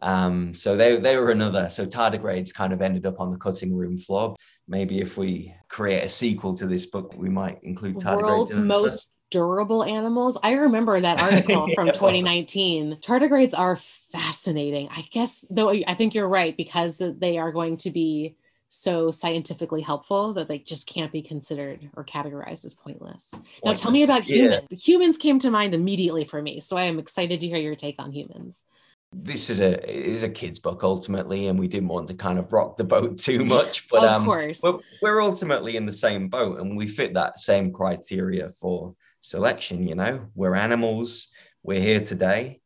Um, 0.00 0.54
so 0.54 0.76
they, 0.76 0.98
they 0.98 1.16
were 1.16 1.30
another. 1.30 1.70
So 1.70 1.86
tardigrades 1.86 2.54
kind 2.54 2.72
of 2.72 2.82
ended 2.82 3.06
up 3.06 3.20
on 3.20 3.30
the 3.30 3.38
cutting 3.38 3.74
room 3.74 3.98
floor. 3.98 4.36
Maybe 4.66 5.00
if 5.00 5.16
we 5.16 5.54
create 5.68 6.04
a 6.04 6.08
sequel 6.08 6.54
to 6.54 6.66
this 6.66 6.86
book, 6.86 7.14
we 7.16 7.28
might 7.28 7.58
include 7.62 7.96
tardigrades. 7.96 8.22
World's 8.22 8.56
most 8.58 9.12
durable 9.30 9.84
animals. 9.84 10.38
I 10.42 10.52
remember 10.52 11.00
that 11.00 11.20
article 11.20 11.68
from 11.74 11.88
2019. 11.88 12.98
Tardigrades 13.02 13.56
are 13.56 13.76
fascinating. 14.12 14.88
I 14.90 15.02
guess, 15.10 15.44
though, 15.50 15.70
I 15.70 15.94
think 15.94 16.14
you're 16.14 16.28
right 16.28 16.56
because 16.56 16.98
they 16.98 17.38
are 17.38 17.52
going 17.52 17.76
to 17.78 17.90
be 17.90 18.36
so 18.70 19.10
scientifically 19.10 19.80
helpful 19.80 20.34
that 20.34 20.46
they 20.46 20.58
just 20.58 20.86
can't 20.86 21.10
be 21.10 21.22
considered 21.22 21.88
or 21.96 22.04
categorized 22.04 22.64
as 22.66 22.74
pointless. 22.74 23.30
pointless. 23.32 23.64
Now, 23.64 23.72
tell 23.72 23.90
me 23.90 24.02
about 24.02 24.24
humans. 24.24 24.66
Yeah. 24.70 24.76
Humans 24.76 25.16
came 25.16 25.38
to 25.38 25.50
mind 25.50 25.74
immediately 25.74 26.24
for 26.24 26.42
me. 26.42 26.60
So 26.60 26.76
I 26.76 26.84
am 26.84 26.98
excited 26.98 27.40
to 27.40 27.46
hear 27.46 27.56
your 27.56 27.74
take 27.74 27.96
on 27.98 28.12
humans 28.12 28.64
this 29.12 29.48
is 29.48 29.60
a 29.60 29.90
is 29.90 30.22
a 30.22 30.28
kids 30.28 30.58
book 30.58 30.82
ultimately 30.82 31.46
and 31.46 31.58
we 31.58 31.66
didn't 31.66 31.88
want 31.88 32.06
to 32.06 32.14
kind 32.14 32.38
of 32.38 32.52
rock 32.52 32.76
the 32.76 32.84
boat 32.84 33.16
too 33.18 33.44
much 33.44 33.88
but 33.88 34.04
of 34.04 34.10
um 34.10 34.24
course. 34.24 34.62
We're, 34.62 34.78
we're 35.00 35.22
ultimately 35.22 35.76
in 35.76 35.86
the 35.86 35.92
same 35.92 36.28
boat 36.28 36.60
and 36.60 36.76
we 36.76 36.86
fit 36.86 37.14
that 37.14 37.38
same 37.38 37.72
criteria 37.72 38.50
for 38.52 38.94
selection 39.20 39.86
you 39.86 39.94
know. 39.94 40.26
We're 40.34 40.54
animals. 40.54 41.28
We're 41.62 41.80
here 41.80 42.00
today. 42.00 42.60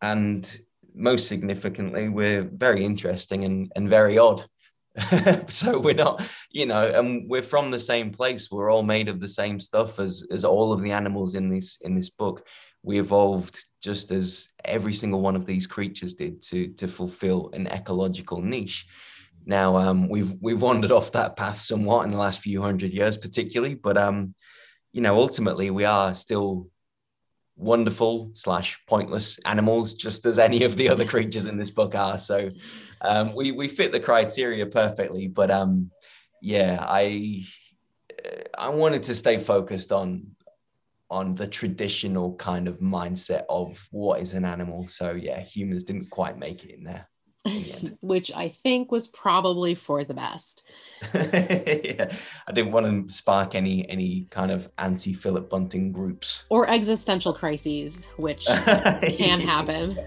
And 0.00 0.60
most 0.94 1.28
significantly 1.28 2.08
we're 2.08 2.42
very 2.42 2.84
interesting 2.84 3.44
and, 3.44 3.70
and 3.76 3.88
very 3.88 4.18
odd. 4.18 4.44
So 5.48 5.78
we're 5.78 5.94
not 5.94 6.26
you 6.50 6.66
know 6.66 6.90
and 6.90 7.28
we're 7.28 7.42
from 7.42 7.70
the 7.70 7.80
same 7.80 8.10
place. 8.12 8.50
We're 8.50 8.70
all 8.70 8.82
made 8.82 9.08
of 9.08 9.20
the 9.20 9.28
same 9.28 9.60
stuff 9.60 9.98
as 9.98 10.26
as 10.30 10.44
all 10.44 10.72
of 10.72 10.82
the 10.82 10.92
animals 10.92 11.34
in 11.34 11.50
this 11.50 11.78
in 11.82 11.94
this 11.94 12.10
book. 12.10 12.46
We 12.82 12.98
evolved 12.98 13.62
just 13.82 14.10
as 14.10 14.48
every 14.64 14.94
single 14.94 15.20
one 15.20 15.36
of 15.36 15.44
these 15.44 15.66
creatures 15.66 16.14
did 16.14 16.40
to 16.42 16.68
to 16.68 16.88
fulfill 16.88 17.50
an 17.52 17.66
ecological 17.66 18.40
niche. 18.40 18.86
Now 19.44 19.76
um, 19.76 20.08
we've 20.08 20.34
we've 20.40 20.62
wandered 20.62 20.92
off 20.92 21.12
that 21.12 21.36
path 21.36 21.60
somewhat 21.60 22.04
in 22.04 22.10
the 22.10 22.18
last 22.18 22.40
few 22.40 22.62
hundred 22.62 22.92
years, 22.92 23.16
particularly, 23.16 23.74
but 23.74 23.96
um, 23.96 24.34
you 24.96 25.02
know, 25.02 25.16
ultimately 25.16 25.68
we 25.68 25.84
are 25.84 26.14
still 26.14 26.70
wonderful 27.54 28.30
slash 28.32 28.80
pointless 28.88 29.38
animals, 29.44 29.92
just 29.92 30.24
as 30.24 30.38
any 30.38 30.64
of 30.64 30.74
the 30.74 30.88
other 30.88 31.04
creatures 31.14 31.48
in 31.48 31.58
this 31.58 31.70
book 31.70 31.94
are. 31.94 32.18
So 32.18 32.50
um, 33.02 33.34
we 33.34 33.52
we 33.52 33.68
fit 33.68 33.92
the 33.92 34.00
criteria 34.00 34.64
perfectly. 34.64 35.28
But 35.28 35.50
um, 35.50 35.90
yeah, 36.40 36.78
I 36.80 37.44
I 38.56 38.70
wanted 38.70 39.02
to 39.02 39.14
stay 39.14 39.36
focused 39.36 39.92
on 39.92 40.28
on 41.10 41.34
the 41.34 41.46
traditional 41.46 42.34
kind 42.36 42.66
of 42.66 42.78
mindset 42.78 43.42
of 43.50 43.86
what 43.90 44.22
is 44.22 44.32
an 44.32 44.46
animal. 44.46 44.88
So 44.88 45.10
yeah, 45.10 45.40
humans 45.42 45.84
didn't 45.84 46.08
quite 46.08 46.38
make 46.38 46.64
it 46.64 46.70
in 46.70 46.84
there. 46.84 47.06
In 47.46 47.98
Which 48.00 48.32
I 48.34 48.48
think 48.48 48.90
was 48.90 49.08
probably 49.08 49.74
for 49.74 50.04
the 50.04 50.14
best. 50.14 50.64
yeah, 51.14 52.12
I 52.46 52.52
didn't 52.52 52.72
want 52.72 53.08
to 53.08 53.14
spark 53.14 53.54
any 53.54 53.88
any 53.88 54.26
kind 54.30 54.50
of 54.50 54.68
anti 54.78 55.14
Philip 55.14 55.48
Bunting 55.48 55.92
groups 55.92 56.44
or 56.48 56.68
existential 56.68 57.32
crises, 57.32 58.06
which 58.16 58.46
can 58.46 59.40
happen. 59.40 59.98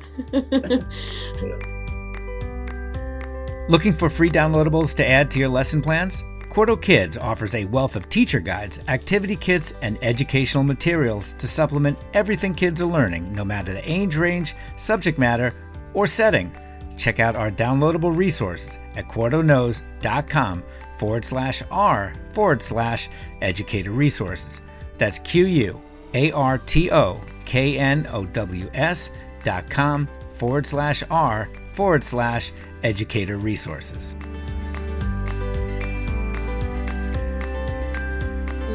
Looking 3.69 3.93
for 3.93 4.09
free 4.09 4.29
downloadables 4.29 4.95
to 4.95 5.07
add 5.07 5.29
to 5.31 5.39
your 5.39 5.49
lesson 5.49 5.81
plans? 5.81 6.23
Quarto 6.49 6.75
Kids 6.75 7.17
offers 7.17 7.53
a 7.53 7.65
wealth 7.65 7.95
of 7.95 8.09
teacher 8.09 8.39
guides, 8.39 8.79
activity 8.87 9.35
kits, 9.35 9.75
and 9.83 9.99
educational 10.01 10.63
materials 10.63 11.33
to 11.33 11.47
supplement 11.47 11.99
everything 12.15 12.55
kids 12.55 12.81
are 12.81 12.87
learning, 12.87 13.31
no 13.33 13.45
matter 13.45 13.71
the 13.71 13.89
age 13.89 14.15
range, 14.15 14.55
subject 14.75 15.19
matter, 15.19 15.53
or 15.93 16.07
setting. 16.07 16.51
Check 16.99 17.21
out 17.21 17.37
our 17.37 17.49
downloadable 17.49 18.15
resources 18.15 18.77
at 18.95 19.07
quartoknows.com 19.07 20.63
forward 20.99 21.23
slash 21.23 21.63
R 21.71 22.13
forward 22.33 22.61
slash 22.61 23.09
educator 23.41 23.91
resources. 23.91 24.61
That's 24.97 25.17
Q 25.19 25.45
U 25.45 25.81
A 26.13 26.31
R 26.33 26.57
T 26.57 26.91
O 26.91 27.21
K 27.45 27.79
N 27.79 28.05
O 28.11 28.25
W 28.25 28.69
S 28.73 29.11
dot 29.43 29.69
com 29.69 30.09
forward 30.35 30.65
slash 30.67 31.01
R 31.09 31.49
forward 31.71 32.03
slash 32.03 32.51
educator 32.83 33.37
resources. 33.37 34.17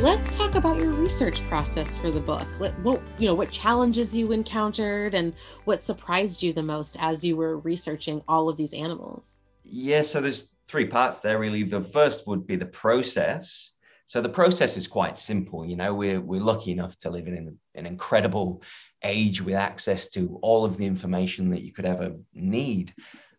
Let's 0.05 0.37
talk 0.37 0.55
about 0.55 0.77
your 0.77 0.91
research 0.91 1.41
process 1.49 1.97
for 1.99 2.11
the 2.11 2.21
book. 2.21 2.47
What 2.59 3.01
you 3.17 3.27
know, 3.27 3.35
what 3.35 3.51
challenges 3.51 4.15
you 4.15 4.33
encountered, 4.33 5.15
and 5.15 5.33
what 5.65 5.83
surprised 5.83 6.43
you 6.43 6.53
the 6.53 6.63
most 6.63 6.99
as 7.01 7.25
you 7.25 7.39
were 7.39 7.57
researching 7.61 8.21
all 8.29 8.51
of 8.51 8.59
these 8.59 8.75
animals. 8.75 9.41
Yeah, 9.63 10.03
so 10.03 10.21
there's 10.21 10.55
three 10.69 10.85
parts 10.85 11.21
there 11.21 11.39
really. 11.39 11.63
The 11.63 11.81
first 11.81 12.27
would 12.27 12.47
be 12.47 12.57
the 12.57 12.67
process. 12.67 13.73
So 14.05 14.21
the 14.21 14.29
process 14.29 14.77
is 14.77 14.87
quite 14.87 15.19
simple. 15.19 15.65
You 15.65 15.77
know, 15.77 15.95
we're 15.95 16.21
we're 16.21 16.43
lucky 16.43 16.73
enough 16.73 16.99
to 16.99 17.09
live 17.09 17.27
in 17.27 17.39
an, 17.39 17.59
an 17.75 17.87
incredible 17.87 18.63
age 19.03 19.41
with 19.41 19.55
access 19.55 20.11
to 20.11 20.39
all 20.43 20.67
of 20.67 20.77
the 20.77 20.85
information 20.85 21.49
that 21.49 21.63
you 21.63 21.73
could 21.73 21.87
ever 21.87 22.13
need. 22.35 22.93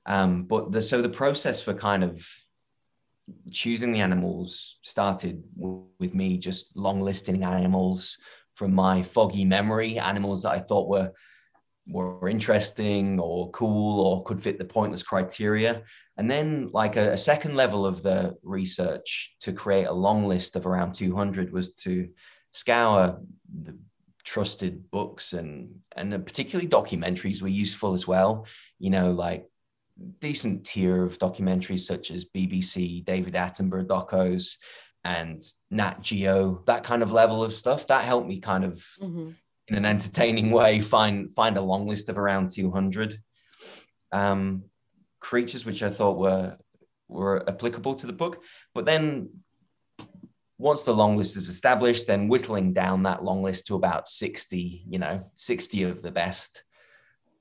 Um, 0.08 0.46
but 0.46 0.72
the 0.72 0.82
so 0.82 1.04
the 1.04 1.10
process 1.10 1.62
for 1.62 1.76
kind 1.76 2.04
of 2.04 2.28
choosing 3.52 3.92
the 3.92 4.02
animals 4.02 4.78
started 4.82 5.44
with 5.56 6.14
me 6.14 6.38
just 6.38 6.76
long 6.76 7.00
listing 7.00 7.44
animals 7.44 8.18
from 8.52 8.74
my 8.74 9.04
foggy 9.04 9.46
memory, 9.46 10.00
animals 10.00 10.44
that 10.44 10.52
I 10.52 10.60
thought 10.60 10.88
were 10.88 11.12
were 11.88 12.28
interesting 12.28 13.20
or 13.20 13.52
cool 13.52 14.00
or 14.02 14.24
could 14.24 14.42
fit 14.42 14.58
the 14.58 14.66
pointless 14.66 15.04
criteria. 15.04 15.84
And 16.18 16.32
then, 16.32 16.70
like 16.72 16.96
a, 16.96 17.12
a, 17.12 17.18
second 17.18 17.56
level 17.56 17.86
of 17.86 18.02
the 18.02 18.36
research 18.42 19.36
to 19.42 19.54
create 19.54 19.86
a 19.86 19.94
long 19.94 20.26
list 20.26 20.56
of 20.56 20.66
around 20.66 20.94
200 20.94 21.52
was 21.52 21.74
to 21.84 22.10
scour 22.54 23.22
the 23.64 23.78
trusted 24.24 24.90
books 24.90 25.34
and 25.34 25.70
and 25.96 26.12
particularly 26.26 26.68
documentaries 26.68 27.42
were 27.42 27.48
useful 27.48 27.94
as 27.94 28.08
well. 28.08 28.48
You 28.80 28.90
know, 28.90 29.12
like 29.12 29.46
decent 30.20 30.66
tier 30.66 31.04
of 31.04 31.20
documentaries 31.20 31.80
such 31.80 32.12
as 32.12 32.26
BBC, 32.26 33.06
David 33.06 33.34
Attenborough 33.34 33.88
docos, 33.88 34.56
and 35.04 35.42
Nat 35.70 36.02
Geo, 36.02 36.64
that 36.66 36.84
kind 36.84 37.04
of 37.04 37.12
level 37.12 37.44
of 37.44 37.54
stuff. 37.54 37.88
That 37.88 38.04
helped 38.04 38.28
me 38.28 38.40
kind 38.40 38.64
of 38.64 38.84
mm-hmm. 39.02 39.30
in 39.68 39.76
an 39.76 39.86
entertaining 39.86 40.52
way 40.52 40.82
find 40.82 41.32
find 41.32 41.58
a 41.58 41.62
long 41.62 41.88
list 41.88 42.10
of 42.10 42.18
around 42.18 42.50
200 42.50 43.18
um, 44.12 44.64
creatures 45.20 45.66
which 45.66 45.84
I 45.84 45.90
thought 45.90 46.18
were 46.18 46.58
were 47.08 47.48
applicable 47.48 47.96
to 47.96 48.08
the 48.08 48.14
book. 48.14 48.44
But 48.74 48.86
then 48.86 49.30
once 50.58 50.84
the 50.84 50.94
long 50.94 51.18
list 51.18 51.36
is 51.36 51.50
established, 51.50 52.08
then 52.08 52.28
whittling 52.28 52.74
down 52.74 53.04
that 53.04 53.24
long 53.24 53.44
list 53.44 53.68
to 53.68 53.76
about 53.76 54.08
60, 54.08 54.86
you 54.88 55.00
know, 55.00 55.30
60 55.36 55.84
of 55.84 56.02
the 56.02 56.12
best 56.12 56.64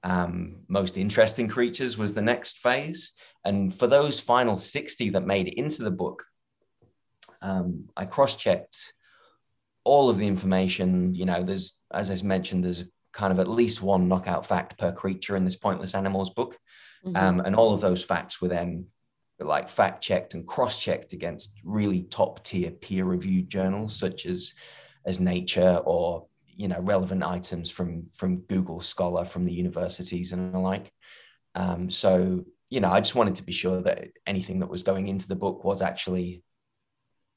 um, 0.04 0.56
most 0.68 0.99
interesting 0.99 1.49
creatures 1.49 1.96
was 1.96 2.12
the 2.12 2.23
next 2.23 2.58
phase. 2.58 3.12
And 3.44 3.73
for 3.73 3.87
those 3.87 4.20
final 4.20 4.58
60 4.58 5.11
that 5.11 5.26
made 5.26 5.49
it 5.49 5.58
into 5.58 5.82
the 5.82 5.90
book, 5.90 6.25
um, 7.40 7.88
I 7.96 8.04
cross 8.04 8.37
checked 8.37 8.92
all 9.82 10.11
of 10.11 10.18
the 10.18 10.26
information. 10.26 11.14
You 11.14 11.25
know, 11.25 11.42
there's 11.42 11.78
as 11.92 12.11
I 12.11 12.26
mentioned, 12.26 12.64
there's 12.64 12.84
kind 13.12 13.32
of 13.32 13.38
at 13.38 13.49
least 13.49 13.82
one 13.82 14.08
knockout 14.08 14.46
fact 14.46 14.78
per 14.78 14.92
creature 14.92 15.37
in 15.37 15.44
this 15.44 15.56
pointless 15.56 15.94
animals 15.94 16.30
book, 16.30 16.58
mm-hmm. 17.04 17.16
um, 17.16 17.40
and 17.40 17.56
all 17.56 17.75
of 17.75 17.80
those 17.80 18.02
facts 18.02 18.40
were 18.40 18.49
then 18.49 18.87
like 19.40 19.68
fact 19.68 20.02
checked 20.02 20.34
and 20.34 20.46
cross 20.46 20.80
checked 20.80 21.12
against 21.12 21.61
really 21.64 22.02
top 22.04 22.44
tier 22.44 22.70
peer 22.70 23.04
reviewed 23.04 23.49
journals 23.49 23.94
such 23.96 24.26
as 24.26 24.54
as 25.04 25.20
Nature 25.20 25.80
or 25.84 26.26
you 26.56 26.68
know 26.68 26.80
relevant 26.80 27.23
items 27.23 27.70
from 27.70 28.06
from 28.12 28.38
Google 28.42 28.80
Scholar 28.80 29.25
from 29.25 29.44
the 29.44 29.52
universities 29.52 30.32
and 30.32 30.52
the 30.52 30.58
like. 30.58 30.92
Um, 31.54 31.90
so 31.90 32.44
you 32.70 32.80
know, 32.80 32.90
I 32.90 33.00
just 33.00 33.14
wanted 33.14 33.37
to 33.37 33.44
be 33.44 33.52
sure 33.52 33.80
that 33.82 34.08
anything 34.26 34.61
that 34.61 34.70
was 34.70 34.82
going 34.82 35.06
into 35.06 35.28
the 35.28 35.37
book 35.37 35.64
was 35.64 35.82
actually 35.82 36.42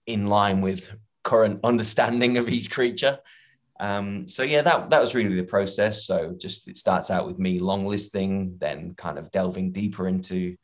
in 0.05 0.27
line 0.27 0.61
with 0.61 0.91
current 1.23 1.59
understanding 1.63 2.37
of 2.37 2.49
each 2.49 2.71
creature. 2.71 3.19
Um, 3.79 4.27
so 4.27 4.41
yeah, 4.41 4.63
that 4.63 4.89
that 4.89 5.01
was 5.01 5.13
really 5.13 5.35
the 5.35 5.43
process. 5.43 6.05
So 6.05 6.35
just 6.37 6.67
it 6.67 6.77
starts 6.77 7.11
out 7.11 7.27
with 7.27 7.37
me 7.37 7.59
long 7.59 7.85
listing, 7.85 8.55
then 8.59 8.95
kind 8.95 9.19
of 9.19 9.31
delving 9.31 9.71
deeper 9.71 10.07
into 10.07 10.55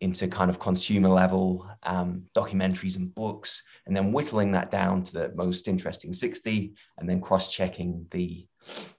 into 0.00 0.28
kind 0.28 0.48
of 0.48 0.60
consumer 0.60 1.08
level 1.08 1.68
um, 1.82 2.24
documentaries 2.34 2.96
and 2.96 3.14
books, 3.14 3.62
and 3.86 3.96
then 3.96 4.12
whittling 4.12 4.52
that 4.52 4.70
down 4.70 5.02
to 5.02 5.12
the 5.12 5.32
most 5.34 5.66
interesting 5.68 6.12
60, 6.12 6.74
and 6.98 7.08
then 7.08 7.20
cross 7.20 7.52
checking 7.52 8.06
the 8.10 8.46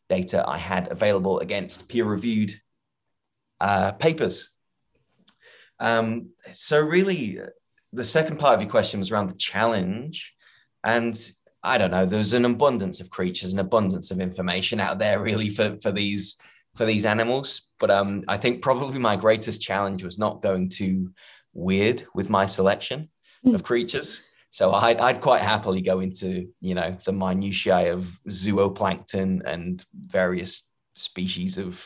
data 0.10 0.44
I 0.48 0.58
had 0.58 0.92
available 0.92 1.40
against 1.40 1.88
peer 1.88 2.06
reviewed 2.06 2.60
uh, 3.60 3.94
papers. 3.94 4.52
Um, 5.80 6.30
so, 6.52 6.80
really, 6.80 7.40
the 7.94 8.04
second 8.04 8.38
part 8.38 8.56
of 8.56 8.62
your 8.62 8.70
question 8.70 9.00
was 9.00 9.12
around 9.12 9.30
the 9.30 9.38
challenge. 9.38 10.36
And 10.84 11.16
I 11.64 11.78
don't 11.78 11.92
know, 11.92 12.06
there's 12.06 12.34
an 12.34 12.46
abundance 12.46 13.00
of 13.00 13.10
creatures, 13.10 13.54
an 13.54 13.60
abundance 13.60 14.12
of 14.12 14.20
information 14.20 14.80
out 14.80 15.00
there, 15.00 15.22
really, 15.22 15.50
for, 15.50 15.78
for 15.82 15.92
these 15.92 16.38
for 16.80 16.86
these 16.86 17.04
animals. 17.06 17.64
But 17.78 17.92
um, 17.92 18.24
I 18.30 18.38
think 18.38 18.62
probably 18.62 19.00
my 19.00 19.18
greatest 19.18 19.62
challenge 19.62 20.02
was 20.02 20.18
not 20.18 20.42
going 20.42 20.70
too 20.70 21.12
weird 21.52 22.08
with 22.16 22.30
my 22.30 22.46
selection 22.46 23.10
mm. 23.46 23.54
of 23.54 23.64
creatures. 23.64 24.24
So 24.52 24.72
I'd, 24.72 25.02
I'd 25.02 25.20
quite 25.20 25.42
happily 25.42 25.82
go 25.82 26.00
into, 26.00 26.48
you 26.62 26.76
know, 26.76 26.96
the 27.04 27.12
minutiae 27.12 27.92
of 27.92 28.18
zooplankton 28.30 29.42
and 29.44 29.84
various 29.94 30.70
species 30.94 31.58
of 31.58 31.86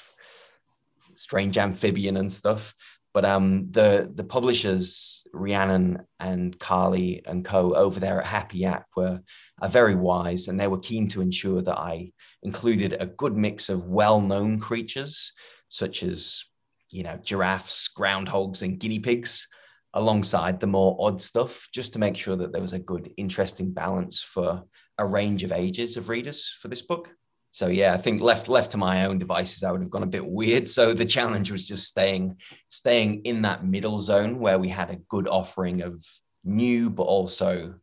strange 1.16 1.58
amphibian 1.58 2.18
and 2.18 2.32
stuff. 2.32 2.76
But 3.14 3.26
um, 3.26 3.68
the 3.72 4.12
the 4.14 4.24
publishers 4.24 5.24
Rhiannon 5.34 6.00
and 6.20 6.58
Carly 6.60 7.22
and 7.26 7.46
co. 7.46 7.74
over 7.74 8.00
there 8.00 8.22
at 8.22 8.28
Happy 8.28 8.60
Yak 8.60 8.86
were 8.96 9.22
are 9.62 9.70
very 9.70 9.96
wise, 9.96 10.48
and 10.48 10.60
they 10.60 10.68
were 10.68 10.80
keen 10.80 11.08
to 11.10 11.22
ensure 11.22 11.62
that 11.62 11.78
I 11.78 12.12
included 12.42 12.98
a 13.00 13.08
good 13.08 13.36
mix 13.36 13.70
of 13.70 13.86
well-known 13.86 14.60
creatures 14.60 15.34
such 15.70 16.04
as 16.04 16.44
you 16.90 17.04
know 17.04 17.18
giraffes, 17.24 17.90
groundhogs, 17.96 18.62
and 18.62 18.80
guinea 18.80 19.00
pigs, 19.00 19.48
alongside 19.94 20.60
the 20.60 20.68
more 20.68 20.98
odd 21.00 21.22
stuff, 21.22 21.68
just 21.74 21.94
to 21.94 22.00
make 22.00 22.18
sure 22.18 22.36
that 22.36 22.52
there 22.52 22.62
was 22.62 22.74
a 22.74 22.80
good, 22.80 23.12
interesting 23.18 23.72
balance 23.72 24.22
for 24.22 24.64
a 24.98 25.06
range 25.06 25.44
of 25.44 25.52
ages 25.52 25.98
of 25.98 26.10
readers 26.10 26.56
for 26.62 26.68
this 26.68 26.82
book 26.82 27.12
so 27.54 27.68
yeah, 27.68 27.94
I 27.94 27.98
think 27.98 28.20
left 28.20 28.50
left 28.50 28.72
to 28.72 28.78
my 28.78 29.06
own 29.06 29.20
devices, 29.20 29.64
I 29.64 29.72
would 29.72 29.82
have 29.82 29.92
gone 29.92 30.02
a 30.02 30.08
bit 30.08 30.26
weird. 30.26 30.68
So 30.68 30.96
the 30.96 31.06
challenge 31.06 31.52
was 31.52 31.68
just 31.68 31.88
staying 31.88 32.38
staying 32.70 33.22
in 33.26 33.44
that 33.44 33.64
middle 33.64 34.02
zone 34.02 34.40
where 34.40 34.58
we 34.58 34.70
had 34.70 34.90
a 34.90 34.98
good 35.08 35.28
offering 35.28 35.84
of 35.84 36.04
new 36.44 36.90
but 36.90 37.04
also 37.04 37.76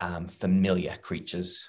um, 0.00 0.28
familiar 0.28 0.96
creatures. 1.02 1.68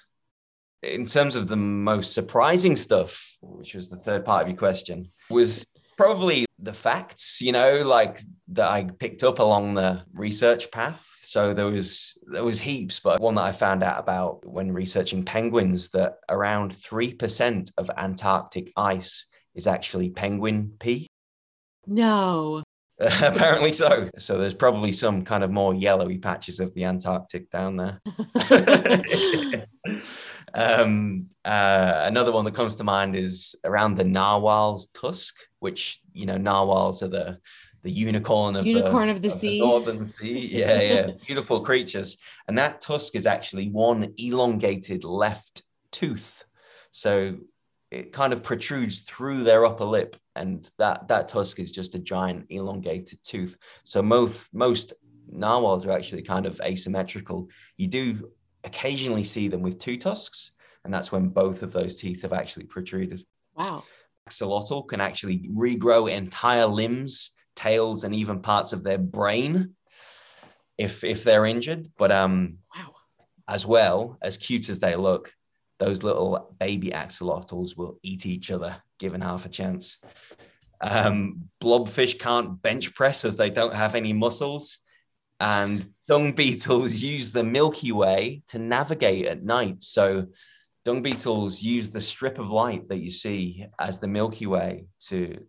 In 0.84 1.04
terms 1.04 1.34
of 1.34 1.48
the 1.48 1.56
most 1.56 2.12
surprising 2.12 2.76
stuff, 2.76 3.36
which 3.42 3.74
was 3.74 3.88
the 3.88 3.96
third 3.96 4.24
part 4.24 4.42
of 4.42 4.48
your 4.48 4.56
question, 4.56 5.10
was 5.28 5.66
probably 5.96 6.46
the 6.64 6.72
facts. 6.72 7.40
You 7.40 7.52
know, 7.52 7.82
like 7.82 8.20
that 8.48 8.70
I 8.70 8.84
picked 8.84 9.22
up 9.22 9.38
along 9.38 9.74
the 9.74 10.02
research 10.12 10.70
path 10.70 11.14
so 11.34 11.52
there 11.52 11.66
was 11.66 12.16
there 12.28 12.44
was 12.44 12.60
heaps, 12.60 13.00
but 13.00 13.18
one 13.18 13.34
that 13.34 13.42
I 13.42 13.50
found 13.50 13.82
out 13.82 13.98
about 13.98 14.46
when 14.46 14.70
researching 14.70 15.24
penguins 15.24 15.88
that 15.88 16.18
around 16.28 16.72
three 16.76 17.12
percent 17.12 17.72
of 17.76 17.90
Antarctic 17.96 18.72
ice 18.76 19.26
is 19.52 19.66
actually 19.66 20.10
penguin 20.10 20.74
pee. 20.78 21.08
No. 21.88 22.62
Apparently 23.00 23.72
so. 23.72 24.10
So 24.16 24.38
there's 24.38 24.54
probably 24.54 24.92
some 24.92 25.24
kind 25.24 25.42
of 25.42 25.50
more 25.50 25.74
yellowy 25.74 26.18
patches 26.18 26.60
of 26.60 26.72
the 26.74 26.84
Antarctic 26.84 27.50
down 27.50 27.78
there. 27.78 28.00
um, 30.52 31.28
uh, 31.44 32.02
another 32.04 32.32
one 32.32 32.44
that 32.44 32.54
comes 32.54 32.76
to 32.76 32.84
mind 32.84 33.16
is 33.16 33.54
around 33.64 33.96
the 33.96 34.04
narwhal's 34.04 34.86
tusk, 34.88 35.36
which 35.60 36.00
you 36.12 36.26
know 36.26 36.36
narwhals 36.36 37.02
are 37.02 37.08
the 37.08 37.38
the 37.82 37.90
unicorn 37.90 38.56
of 38.56 38.66
unicorn 38.66 39.08
the, 39.08 39.14
of 39.14 39.22
the 39.22 39.28
of 39.28 39.34
sea, 39.34 39.60
the 39.60 39.66
northern 39.66 40.06
sea. 40.06 40.48
Yeah, 40.50 40.80
yeah, 40.80 41.10
beautiful 41.26 41.60
creatures. 41.60 42.16
And 42.48 42.58
that 42.58 42.80
tusk 42.80 43.14
is 43.14 43.26
actually 43.26 43.68
one 43.70 44.12
elongated 44.16 45.04
left 45.04 45.62
tooth, 45.92 46.44
so 46.90 47.36
it 47.90 48.12
kind 48.12 48.32
of 48.32 48.42
protrudes 48.42 49.00
through 49.00 49.44
their 49.44 49.64
upper 49.64 49.84
lip, 49.84 50.16
and 50.34 50.68
that 50.78 51.08
that 51.08 51.28
tusk 51.28 51.58
is 51.58 51.70
just 51.70 51.94
a 51.94 51.98
giant 51.98 52.46
elongated 52.50 53.18
tooth. 53.22 53.56
So 53.84 54.02
most 54.02 54.48
most 54.52 54.92
narwhals 55.28 55.86
are 55.86 55.92
actually 55.92 56.22
kind 56.22 56.46
of 56.46 56.60
asymmetrical. 56.64 57.48
You 57.76 57.88
do 57.88 58.30
occasionally 58.64 59.24
see 59.24 59.48
them 59.48 59.62
with 59.62 59.78
two 59.78 59.96
tusks, 59.96 60.52
and 60.84 60.92
that's 60.92 61.12
when 61.12 61.28
both 61.28 61.62
of 61.62 61.72
those 61.72 61.96
teeth 61.96 62.22
have 62.22 62.32
actually 62.32 62.64
protruded. 62.64 63.24
Wow. 63.54 63.84
Axolotl 64.28 64.88
can 64.88 65.00
actually 65.00 65.48
regrow 65.52 66.10
entire 66.10 66.66
limbs 66.66 67.32
tails 67.56 68.04
and 68.04 68.14
even 68.14 68.40
parts 68.40 68.72
of 68.72 68.82
their 68.82 68.98
brain 68.98 69.74
if 70.78 71.04
if 71.04 71.24
they're 71.24 71.46
injured. 71.46 71.86
But 71.96 72.12
um, 72.12 72.58
wow. 72.76 72.94
as 73.48 73.66
well 73.66 74.18
as 74.22 74.36
cute 74.36 74.68
as 74.68 74.80
they 74.80 74.96
look, 74.96 75.32
those 75.78 76.02
little 76.02 76.54
baby 76.58 76.90
axolotls 76.90 77.76
will 77.76 77.98
eat 78.02 78.26
each 78.26 78.50
other 78.50 78.76
given 78.98 79.20
half 79.20 79.46
a 79.46 79.48
chance. 79.48 79.98
Um, 80.80 81.48
blobfish 81.62 82.18
can't 82.18 82.60
bench 82.60 82.94
press 82.94 83.24
as 83.24 83.36
they 83.36 83.50
don't 83.50 83.74
have 83.74 83.94
any 83.94 84.12
muscles. 84.12 84.80
And 85.44 85.86
dung 86.08 86.32
beetles 86.32 86.94
use 87.02 87.30
the 87.30 87.44
Milky 87.44 87.92
Way 87.92 88.42
to 88.46 88.58
navigate 88.58 89.26
at 89.26 89.42
night. 89.42 89.84
So, 89.84 90.28
dung 90.86 91.02
beetles 91.02 91.62
use 91.62 91.90
the 91.90 92.00
strip 92.00 92.38
of 92.38 92.48
light 92.48 92.88
that 92.88 93.02
you 93.02 93.10
see 93.10 93.66
as 93.78 93.98
the 93.98 94.08
Milky 94.08 94.46
Way 94.46 94.86
to 95.08 95.44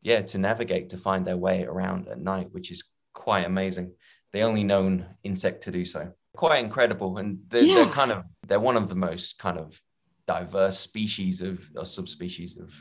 yeah, 0.00 0.22
to 0.22 0.38
navigate 0.38 0.90
to 0.90 0.96
find 0.96 1.26
their 1.26 1.36
way 1.36 1.64
around 1.64 2.08
at 2.08 2.18
night, 2.18 2.48
which 2.52 2.70
is 2.70 2.84
quite 3.12 3.44
amazing. 3.44 3.92
The 4.32 4.40
only 4.40 4.64
known 4.64 5.04
insect 5.24 5.64
to 5.64 5.70
do 5.70 5.84
so. 5.84 6.12
Quite 6.34 6.64
incredible, 6.64 7.18
and 7.18 7.40
they're, 7.48 7.62
yeah. 7.62 7.74
they're 7.74 7.92
kind 7.92 8.12
of 8.12 8.24
they're 8.48 8.58
one 8.58 8.78
of 8.78 8.88
the 8.88 8.94
most 8.94 9.38
kind 9.38 9.58
of 9.58 9.78
diverse 10.26 10.78
species 10.78 11.42
of 11.42 11.62
or 11.76 11.84
subspecies 11.84 12.56
of 12.56 12.72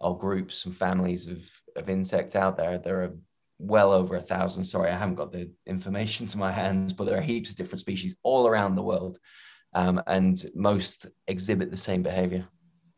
or 0.00 0.16
groups 0.16 0.64
and 0.64 0.74
families 0.74 1.26
of 1.26 1.46
of 1.76 1.90
insects 1.90 2.36
out 2.36 2.56
there. 2.56 2.78
There 2.78 3.02
are 3.02 3.14
well 3.58 3.92
over 3.92 4.16
a 4.16 4.20
thousand. 4.20 4.64
Sorry, 4.64 4.90
I 4.90 4.96
haven't 4.96 5.16
got 5.16 5.32
the 5.32 5.50
information 5.66 6.26
to 6.28 6.38
my 6.38 6.52
hands, 6.52 6.92
but 6.92 7.04
there 7.04 7.18
are 7.18 7.22
heaps 7.22 7.50
of 7.50 7.56
different 7.56 7.80
species 7.80 8.14
all 8.22 8.46
around 8.46 8.74
the 8.74 8.82
world, 8.82 9.18
um, 9.74 10.00
and 10.06 10.44
most 10.54 11.06
exhibit 11.26 11.70
the 11.70 11.76
same 11.76 12.02
behavior. 12.02 12.46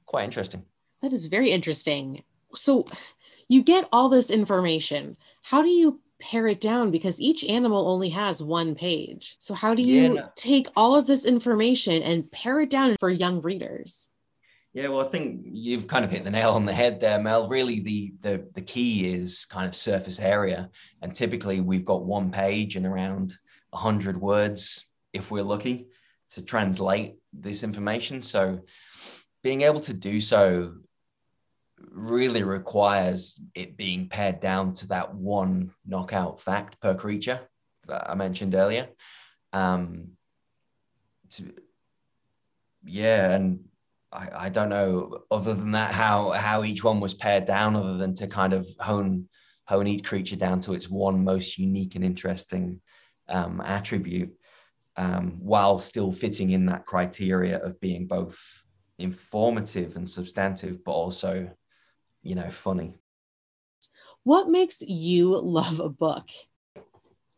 Quite 0.06 0.24
interesting. 0.24 0.64
That 1.02 1.12
is 1.12 1.26
very 1.26 1.50
interesting. 1.50 2.22
So, 2.54 2.84
you 3.48 3.62
get 3.62 3.88
all 3.92 4.08
this 4.08 4.30
information. 4.30 5.16
How 5.42 5.62
do 5.62 5.68
you 5.68 6.00
pare 6.20 6.46
it 6.46 6.60
down? 6.60 6.90
Because 6.90 7.20
each 7.20 7.44
animal 7.44 7.88
only 7.88 8.10
has 8.10 8.42
one 8.42 8.74
page. 8.74 9.36
So, 9.38 9.54
how 9.54 9.74
do 9.74 9.82
you 9.82 10.14
yeah. 10.14 10.26
take 10.36 10.68
all 10.76 10.94
of 10.94 11.06
this 11.06 11.24
information 11.24 12.02
and 12.02 12.30
pare 12.30 12.60
it 12.60 12.70
down 12.70 12.96
for 13.00 13.10
young 13.10 13.40
readers? 13.40 14.10
Yeah, 14.72 14.88
well, 14.88 15.04
I 15.04 15.08
think 15.08 15.42
you've 15.44 15.88
kind 15.88 16.04
of 16.04 16.12
hit 16.12 16.22
the 16.22 16.30
nail 16.30 16.52
on 16.52 16.64
the 16.64 16.72
head 16.72 17.00
there, 17.00 17.20
Mel. 17.20 17.48
Really, 17.48 17.80
the 17.80 18.14
the 18.20 18.48
the 18.54 18.62
key 18.62 19.12
is 19.12 19.44
kind 19.44 19.66
of 19.66 19.74
surface 19.74 20.20
area, 20.20 20.70
and 21.02 21.12
typically 21.12 21.60
we've 21.60 21.84
got 21.84 22.04
one 22.04 22.30
page 22.30 22.76
and 22.76 22.86
around 22.86 23.32
hundred 23.74 24.20
words, 24.20 24.86
if 25.12 25.30
we're 25.30 25.42
lucky, 25.42 25.88
to 26.30 26.42
translate 26.42 27.16
this 27.32 27.64
information. 27.64 28.20
So, 28.20 28.60
being 29.42 29.62
able 29.62 29.80
to 29.80 29.94
do 29.94 30.20
so 30.20 30.74
really 31.90 32.44
requires 32.44 33.40
it 33.54 33.76
being 33.76 34.08
pared 34.08 34.38
down 34.38 34.74
to 34.74 34.86
that 34.88 35.12
one 35.14 35.72
knockout 35.84 36.40
fact 36.40 36.80
per 36.80 36.94
creature 36.94 37.40
that 37.88 38.08
I 38.08 38.14
mentioned 38.14 38.54
earlier. 38.54 38.88
Um, 39.52 40.12
to, 41.30 41.52
yeah, 42.84 43.32
and 43.32 43.64
I, 44.12 44.46
I 44.46 44.48
don't 44.48 44.68
know 44.68 45.22
other 45.30 45.54
than 45.54 45.72
that 45.72 45.92
how 45.92 46.30
how 46.30 46.64
each 46.64 46.82
one 46.84 47.00
was 47.00 47.14
pared 47.14 47.44
down, 47.44 47.76
other 47.76 47.96
than 47.96 48.14
to 48.14 48.26
kind 48.26 48.52
of 48.52 48.68
hone 48.80 49.28
hone 49.66 49.86
each 49.86 50.04
creature 50.04 50.36
down 50.36 50.60
to 50.62 50.74
its 50.74 50.88
one 50.88 51.24
most 51.24 51.58
unique 51.58 51.94
and 51.94 52.04
interesting 52.04 52.80
um, 53.28 53.60
attribute. 53.60 54.32
um, 54.96 55.36
while 55.40 55.78
still 55.78 56.12
fitting 56.12 56.50
in 56.50 56.66
that 56.66 56.84
criteria 56.84 57.58
of 57.58 57.80
being 57.80 58.06
both 58.06 58.38
informative 58.98 59.96
and 59.96 60.08
substantive, 60.08 60.84
but 60.84 60.92
also, 60.92 61.50
you 62.22 62.34
know, 62.34 62.50
funny. 62.50 62.96
What 64.24 64.48
makes 64.50 64.82
you 64.82 65.38
love 65.40 65.80
a 65.80 65.88
book? 65.88 66.28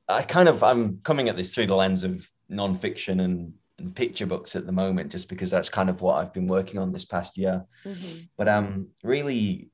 I 0.09 0.23
kind 0.23 0.49
of 0.49 0.65
I'm 0.65 0.99
coming 1.05 1.29
at 1.29 1.37
this 1.37 1.55
through 1.55 1.67
the 1.67 1.77
lens 1.77 2.03
of 2.03 2.27
nonfiction 2.51 3.23
and, 3.23 3.23
and 3.23 3.55
picture 3.91 4.27
books 4.27 4.57
at 4.57 4.67
the 4.67 4.73
moment, 4.73 5.13
just 5.13 5.29
because 5.29 5.51
that's 5.51 5.69
kind 5.69 5.91
of 5.91 6.01
what 6.01 6.17
I've 6.17 6.33
been 6.33 6.47
working 6.47 6.79
on 6.79 6.93
this 6.93 7.05
past 7.05 7.37
year. 7.37 7.65
Mm-hmm. 7.85 8.25
But 8.37 8.49
um, 8.49 8.89
really, 9.03 9.71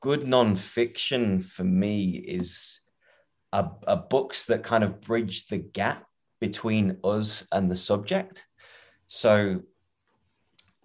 good 0.00 0.22
nonfiction 0.22 1.42
for 1.42 1.64
me 1.64 2.10
is 2.10 2.80
a, 3.52 3.68
a 3.86 3.96
books 3.96 4.46
that 4.46 4.64
kind 4.64 4.82
of 4.84 5.00
bridge 5.00 5.46
the 5.46 5.58
gap 5.58 6.04
between 6.40 6.98
us 7.04 7.46
and 7.52 7.70
the 7.70 7.76
subject. 7.76 8.44
So, 9.08 9.62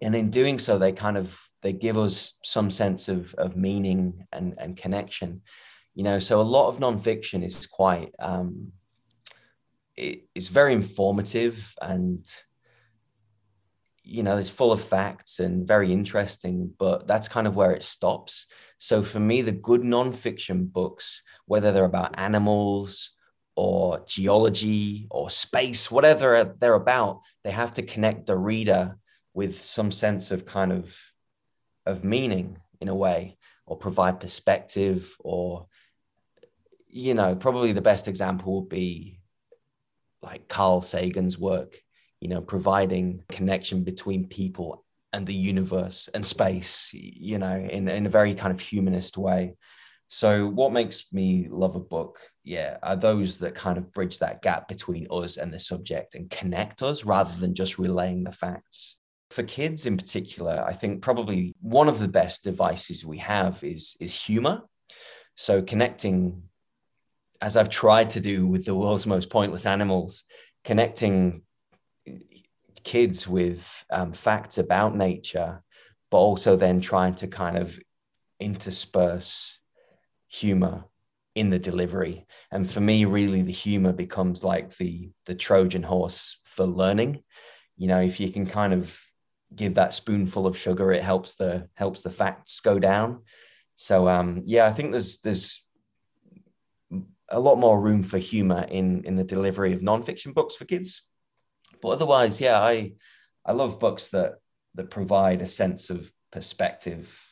and 0.02 0.16
in 0.16 0.30
doing 0.30 0.60
so, 0.60 0.78
they 0.78 0.92
kind 0.92 1.18
of 1.18 1.40
they 1.64 1.74
give 1.74 1.98
us 1.98 2.38
some 2.44 2.72
sense 2.72 3.10
of 3.10 3.34
of 3.36 3.58
meaning 3.58 4.26
and 4.32 4.54
and 4.58 4.78
connection 4.78 5.42
you 5.96 6.04
know 6.04 6.20
so 6.20 6.40
a 6.40 6.44
lot 6.44 6.70
of 6.70 6.80
nonfiction 6.80 7.44
is 7.44 7.66
quite 7.66 8.14
um 8.20 8.72
it, 9.98 10.26
it's 10.36 10.48
very 10.48 10.74
informative 10.74 11.76
and 11.82 12.26
you 14.04 14.24
know 14.24 14.38
it's 14.38 14.50
full 14.50 14.72
of 14.72 14.82
facts 14.82 15.40
and 15.40 15.68
very 15.68 15.92
interesting 15.92 16.72
but 16.80 17.08
that's 17.08 17.28
kind 17.28 17.48
of 17.48 17.56
where 17.56 17.74
it 17.74 17.84
stops. 17.84 18.46
So 18.78 19.04
for 19.04 19.20
me 19.20 19.42
the 19.42 19.52
good 19.52 19.82
nonfiction 19.82 20.72
books 20.72 21.24
whether 21.46 21.72
they're 21.72 21.86
about 21.86 22.18
animals 22.18 23.12
or 23.56 24.04
geology 24.06 25.08
or 25.10 25.32
space 25.32 25.90
whatever 25.90 26.56
they're 26.60 26.76
about 26.76 27.22
they 27.44 27.52
have 27.52 27.74
to 27.74 27.82
connect 27.82 28.28
the 28.28 28.38
reader 28.38 28.98
with 29.34 29.60
some 29.62 29.92
sense 29.92 30.32
of 30.32 30.46
kind 30.46 30.72
of 30.72 30.96
of 31.86 32.04
meaning 32.04 32.58
in 32.80 32.88
a 32.88 32.96
way 32.96 33.38
or 33.66 33.78
provide 33.78 34.20
perspective 34.20 35.16
or 35.20 35.68
you 36.88 37.14
know 37.14 37.36
probably 37.36 37.72
the 37.72 37.82
best 37.82 38.08
example 38.08 38.62
would 38.62 38.70
be 38.70 39.20
like 40.28 40.48
carl 40.48 40.82
sagan's 40.82 41.38
work 41.38 41.82
you 42.22 42.30
know 42.30 42.42
providing 42.42 43.24
connection 43.30 43.84
between 43.84 44.28
people 44.28 44.86
and 45.14 45.26
the 45.26 45.34
universe 45.34 46.10
and 46.14 46.26
space 46.26 46.92
you 46.94 47.38
know 47.38 47.56
in, 47.56 47.88
in 47.88 48.06
a 48.06 48.10
very 48.10 48.34
kind 48.36 48.54
of 48.54 48.60
humanist 48.60 49.18
way 49.18 49.56
so 50.10 50.48
what 50.48 50.72
makes 50.72 51.12
me 51.12 51.48
love 51.50 51.76
a 51.76 51.80
book 51.80 52.20
yeah 52.44 52.78
are 52.84 52.96
those 52.96 53.40
that 53.40 53.56
kind 53.56 53.78
of 53.78 53.92
bridge 53.92 54.20
that 54.20 54.42
gap 54.42 54.68
between 54.68 55.08
us 55.10 55.38
and 55.38 55.54
the 55.54 55.60
subject 55.60 56.16
and 56.16 56.30
connect 56.30 56.82
us 56.82 57.04
rather 57.04 57.36
than 57.40 57.56
just 57.56 57.80
relaying 57.80 58.24
the 58.24 58.32
facts 58.32 58.98
for 59.30 59.44
kids 59.44 59.86
in 59.86 59.98
particular, 59.98 60.64
I 60.66 60.74
think 60.74 61.02
probably 61.02 61.54
one 61.62 61.90
of 61.90 62.00
the 62.00 62.08
best 62.08 62.44
devices 62.44 63.06
we 63.06 63.18
have 63.18 63.64
is, 63.64 63.96
is 64.00 64.14
humor. 64.14 64.62
So 65.36 65.62
connecting, 65.62 66.44
as 67.42 67.58
I've 67.58 67.70
tried 67.70 68.12
to 68.12 68.20
do 68.20 68.48
with 68.48 68.66
the 68.66 68.76
world's 68.76 69.08
most 69.08 69.30
pointless 69.30 69.66
animals, 69.66 70.24
connecting 70.64 71.44
kids 72.84 73.28
with 73.28 73.86
um, 73.90 74.14
facts 74.14 74.58
about 74.58 74.96
nature, 74.96 75.62
but 76.10 76.18
also 76.18 76.56
then 76.56 76.82
trying 76.82 77.16
to 77.16 77.28
kind 77.28 77.58
of 77.58 77.80
intersperse 78.40 79.60
humor 80.28 80.86
in 81.36 81.50
the 81.50 81.60
delivery. 81.60 82.26
And 82.52 82.70
for 82.70 82.80
me, 82.80 83.06
really, 83.06 83.42
the 83.42 83.52
humor 83.52 83.94
becomes 83.94 84.44
like 84.44 84.76
the 84.78 85.12
the 85.26 85.36
Trojan 85.36 85.84
horse 85.84 86.40
for 86.46 86.66
learning. 86.66 87.24
You 87.78 87.88
know, 87.88 88.02
if 88.02 88.20
you 88.20 88.32
can 88.32 88.48
kind 88.48 88.74
of 88.74 89.00
give 89.56 89.76
that 89.76 89.94
spoonful 89.94 90.46
of 90.46 90.58
sugar 90.58 90.92
it 90.92 91.04
helps 91.04 91.36
the 91.36 91.68
helps 91.74 92.02
the 92.02 92.10
facts 92.10 92.60
go 92.60 92.80
down 92.80 93.22
so 93.76 94.08
um 94.08 94.42
yeah 94.46 94.66
i 94.66 94.74
think 94.74 94.92
there's 94.92 95.20
there's 95.20 95.64
a 97.30 97.40
lot 97.40 97.58
more 97.58 97.80
room 97.80 98.04
for 98.04 98.18
humor 98.18 98.66
in 98.70 99.04
in 99.04 99.16
the 99.16 99.24
delivery 99.24 99.74
of 99.74 99.82
nonfiction 99.82 100.34
books 100.34 100.56
for 100.56 100.66
kids 100.66 101.04
but 101.82 101.90
otherwise 101.90 102.40
yeah 102.40 102.60
i 102.60 102.92
i 103.46 103.52
love 103.52 103.80
books 103.80 104.10
that 104.10 104.36
that 104.76 104.90
provide 104.90 105.42
a 105.42 105.48
sense 105.48 105.90
of 105.90 106.12
perspective 106.32 107.28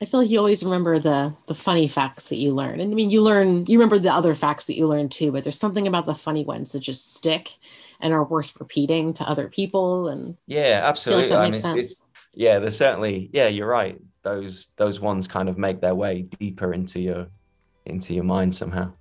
I 0.00 0.04
feel 0.04 0.20
like 0.20 0.28
you 0.28 0.38
always 0.38 0.62
remember 0.62 0.98
the 0.98 1.34
the 1.46 1.54
funny 1.54 1.88
facts 1.88 2.28
that 2.28 2.36
you 2.36 2.52
learn. 2.52 2.80
And 2.80 2.92
I 2.92 2.94
mean, 2.94 3.08
you 3.08 3.22
learn 3.22 3.64
you 3.66 3.78
remember 3.78 3.98
the 3.98 4.12
other 4.12 4.34
facts 4.34 4.66
that 4.66 4.76
you 4.76 4.86
learn 4.86 5.08
too, 5.08 5.32
but 5.32 5.42
there's 5.42 5.58
something 5.58 5.86
about 5.86 6.04
the 6.04 6.14
funny 6.14 6.44
ones 6.44 6.72
that 6.72 6.80
just 6.80 7.14
stick 7.14 7.52
and 8.00 8.12
are 8.12 8.24
worth 8.24 8.52
repeating 8.60 9.14
to 9.14 9.28
other 9.28 9.48
people. 9.48 10.08
And 10.08 10.36
yeah, 10.46 10.80
absolutely. 10.84 11.32
I, 11.32 11.48
like 11.48 11.64
I 11.64 11.72
mean, 11.72 11.78
it's, 11.78 12.02
yeah, 12.34 12.58
there's 12.58 12.76
certainly 12.76 13.30
yeah, 13.32 13.48
you're 13.48 13.68
right. 13.68 13.98
Those 14.22 14.68
those 14.76 15.00
ones 15.00 15.26
kind 15.26 15.48
of 15.48 15.56
make 15.56 15.80
their 15.80 15.94
way 15.94 16.22
deeper 16.22 16.74
into 16.74 17.00
your 17.00 17.28
into 17.86 18.14
your 18.14 18.24
mind 18.24 18.54
somehow. 18.54 18.92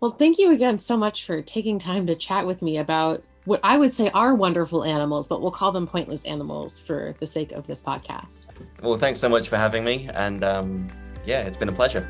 Well, 0.00 0.10
thank 0.10 0.38
you 0.38 0.52
again 0.52 0.78
so 0.78 0.96
much 0.96 1.24
for 1.24 1.40
taking 1.40 1.78
time 1.78 2.06
to 2.06 2.14
chat 2.14 2.46
with 2.46 2.62
me 2.62 2.78
about 2.78 3.22
what 3.44 3.60
I 3.62 3.76
would 3.76 3.92
say 3.92 4.10
are 4.10 4.34
wonderful 4.34 4.84
animals, 4.84 5.28
but 5.28 5.42
we'll 5.42 5.50
call 5.50 5.72
them 5.72 5.86
pointless 5.86 6.24
animals 6.24 6.80
for 6.80 7.14
the 7.20 7.26
sake 7.26 7.52
of 7.52 7.66
this 7.66 7.82
podcast. 7.82 8.48
Well, 8.82 8.98
thanks 8.98 9.20
so 9.20 9.28
much 9.28 9.48
for 9.48 9.56
having 9.56 9.84
me. 9.84 10.08
And 10.14 10.42
um, 10.42 10.88
yeah, 11.26 11.42
it's 11.42 11.56
been 11.56 11.68
a 11.68 11.72
pleasure. 11.72 12.08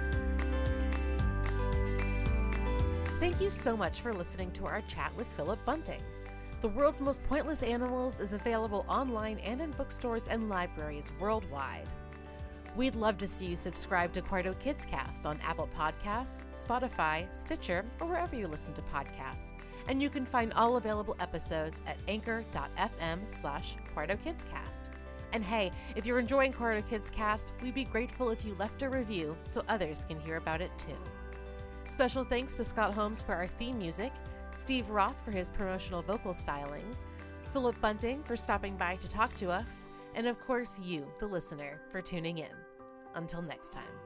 Thank 3.19 3.41
you 3.41 3.51
so 3.51 3.77
much 3.77 4.01
for 4.01 4.13
listening 4.13 4.53
to 4.53 4.67
our 4.67 4.81
chat 4.83 5.13
with 5.17 5.27
Philip 5.29 5.65
Bunting. 5.65 6.03
The 6.61 6.69
World's 6.69 7.01
Most 7.01 7.23
Pointless 7.25 7.63
Animals 7.63 8.21
is 8.21 8.33
available 8.33 8.87
online 8.89 9.39
and 9.41 9.61
in 9.61 9.71
bookstores 9.73 10.29
and 10.29 10.49
libraries 10.49 11.13
worldwide. 11.21 11.89
We'd 12.77 12.97
love 12.97 13.19
to 13.19 13.27
see 13.27 13.47
you 13.47 13.57
subscribe 13.57 14.13
to 14.15 14.23
Quarto 14.23 14.55
Kids 14.55 14.85
Cast 14.85 15.27
on 15.27 15.39
Apple 15.43 15.69
Podcasts, 15.69 16.43
Spotify, 16.53 17.33
Stitcher, 17.35 17.85
or 18.01 18.09
wherever 18.09 18.35
you 18.35 18.49
listen 18.49 18.75
to 18.75 18.83
podcasts 18.83 19.53
and 19.89 20.03
you 20.03 20.11
can 20.11 20.25
find 20.25 20.53
all 20.55 20.77
available 20.77 21.17
episodes 21.21 21.83
at 21.87 21.99
anchor.fm 22.09 23.19
slash 23.31 23.77
Quarto 23.93 24.17
Kids 24.17 24.45
Cast. 24.45 24.91
And 25.33 25.45
hey, 25.45 25.73
if 25.97 26.07
you're 26.07 26.19
enjoying 26.19 26.53
Quarto 26.53 26.83
Kids 26.83 27.11
Cast, 27.11 27.53
we'd 27.63 27.75
be 27.75 27.85
grateful 27.85 28.31
if 28.31 28.45
you 28.45 28.55
left 28.55 28.83
a 28.83 28.89
review 28.89 29.37
so 29.43 29.63
others 29.69 30.05
can 30.05 30.21
hear 30.21 30.37
about 30.37 30.61
it 30.61 30.71
too. 30.79 30.97
Special 31.87 32.25
thanks 32.25 32.55
to 32.57 32.65
Scott 32.65 32.95
Holmes 32.95 33.21
for 33.21 33.35
our 33.35 33.47
theme 33.47 33.79
music, 33.79 34.13
Steve 34.53 34.89
Roth 34.89 35.23
for 35.25 35.33
his 35.33 35.51
promotional 35.51 36.03
vocal 36.03 36.33
stylings, 36.33 37.07
Philip 37.53 37.79
Bunting 37.81 38.23
for 38.23 38.37
stopping 38.37 38.77
by 38.77 38.97
to 38.97 39.09
talk 39.09 39.35
to 39.35 39.51
us, 39.51 39.87
and 40.15 40.27
of 40.27 40.41
course, 40.41 40.79
you, 40.83 41.07
the 41.19 41.27
listener, 41.27 41.81
for 41.91 42.01
tuning 42.01 42.39
in. 42.39 42.64
Until 43.15 43.43
next 43.43 43.73
time. 43.73 44.04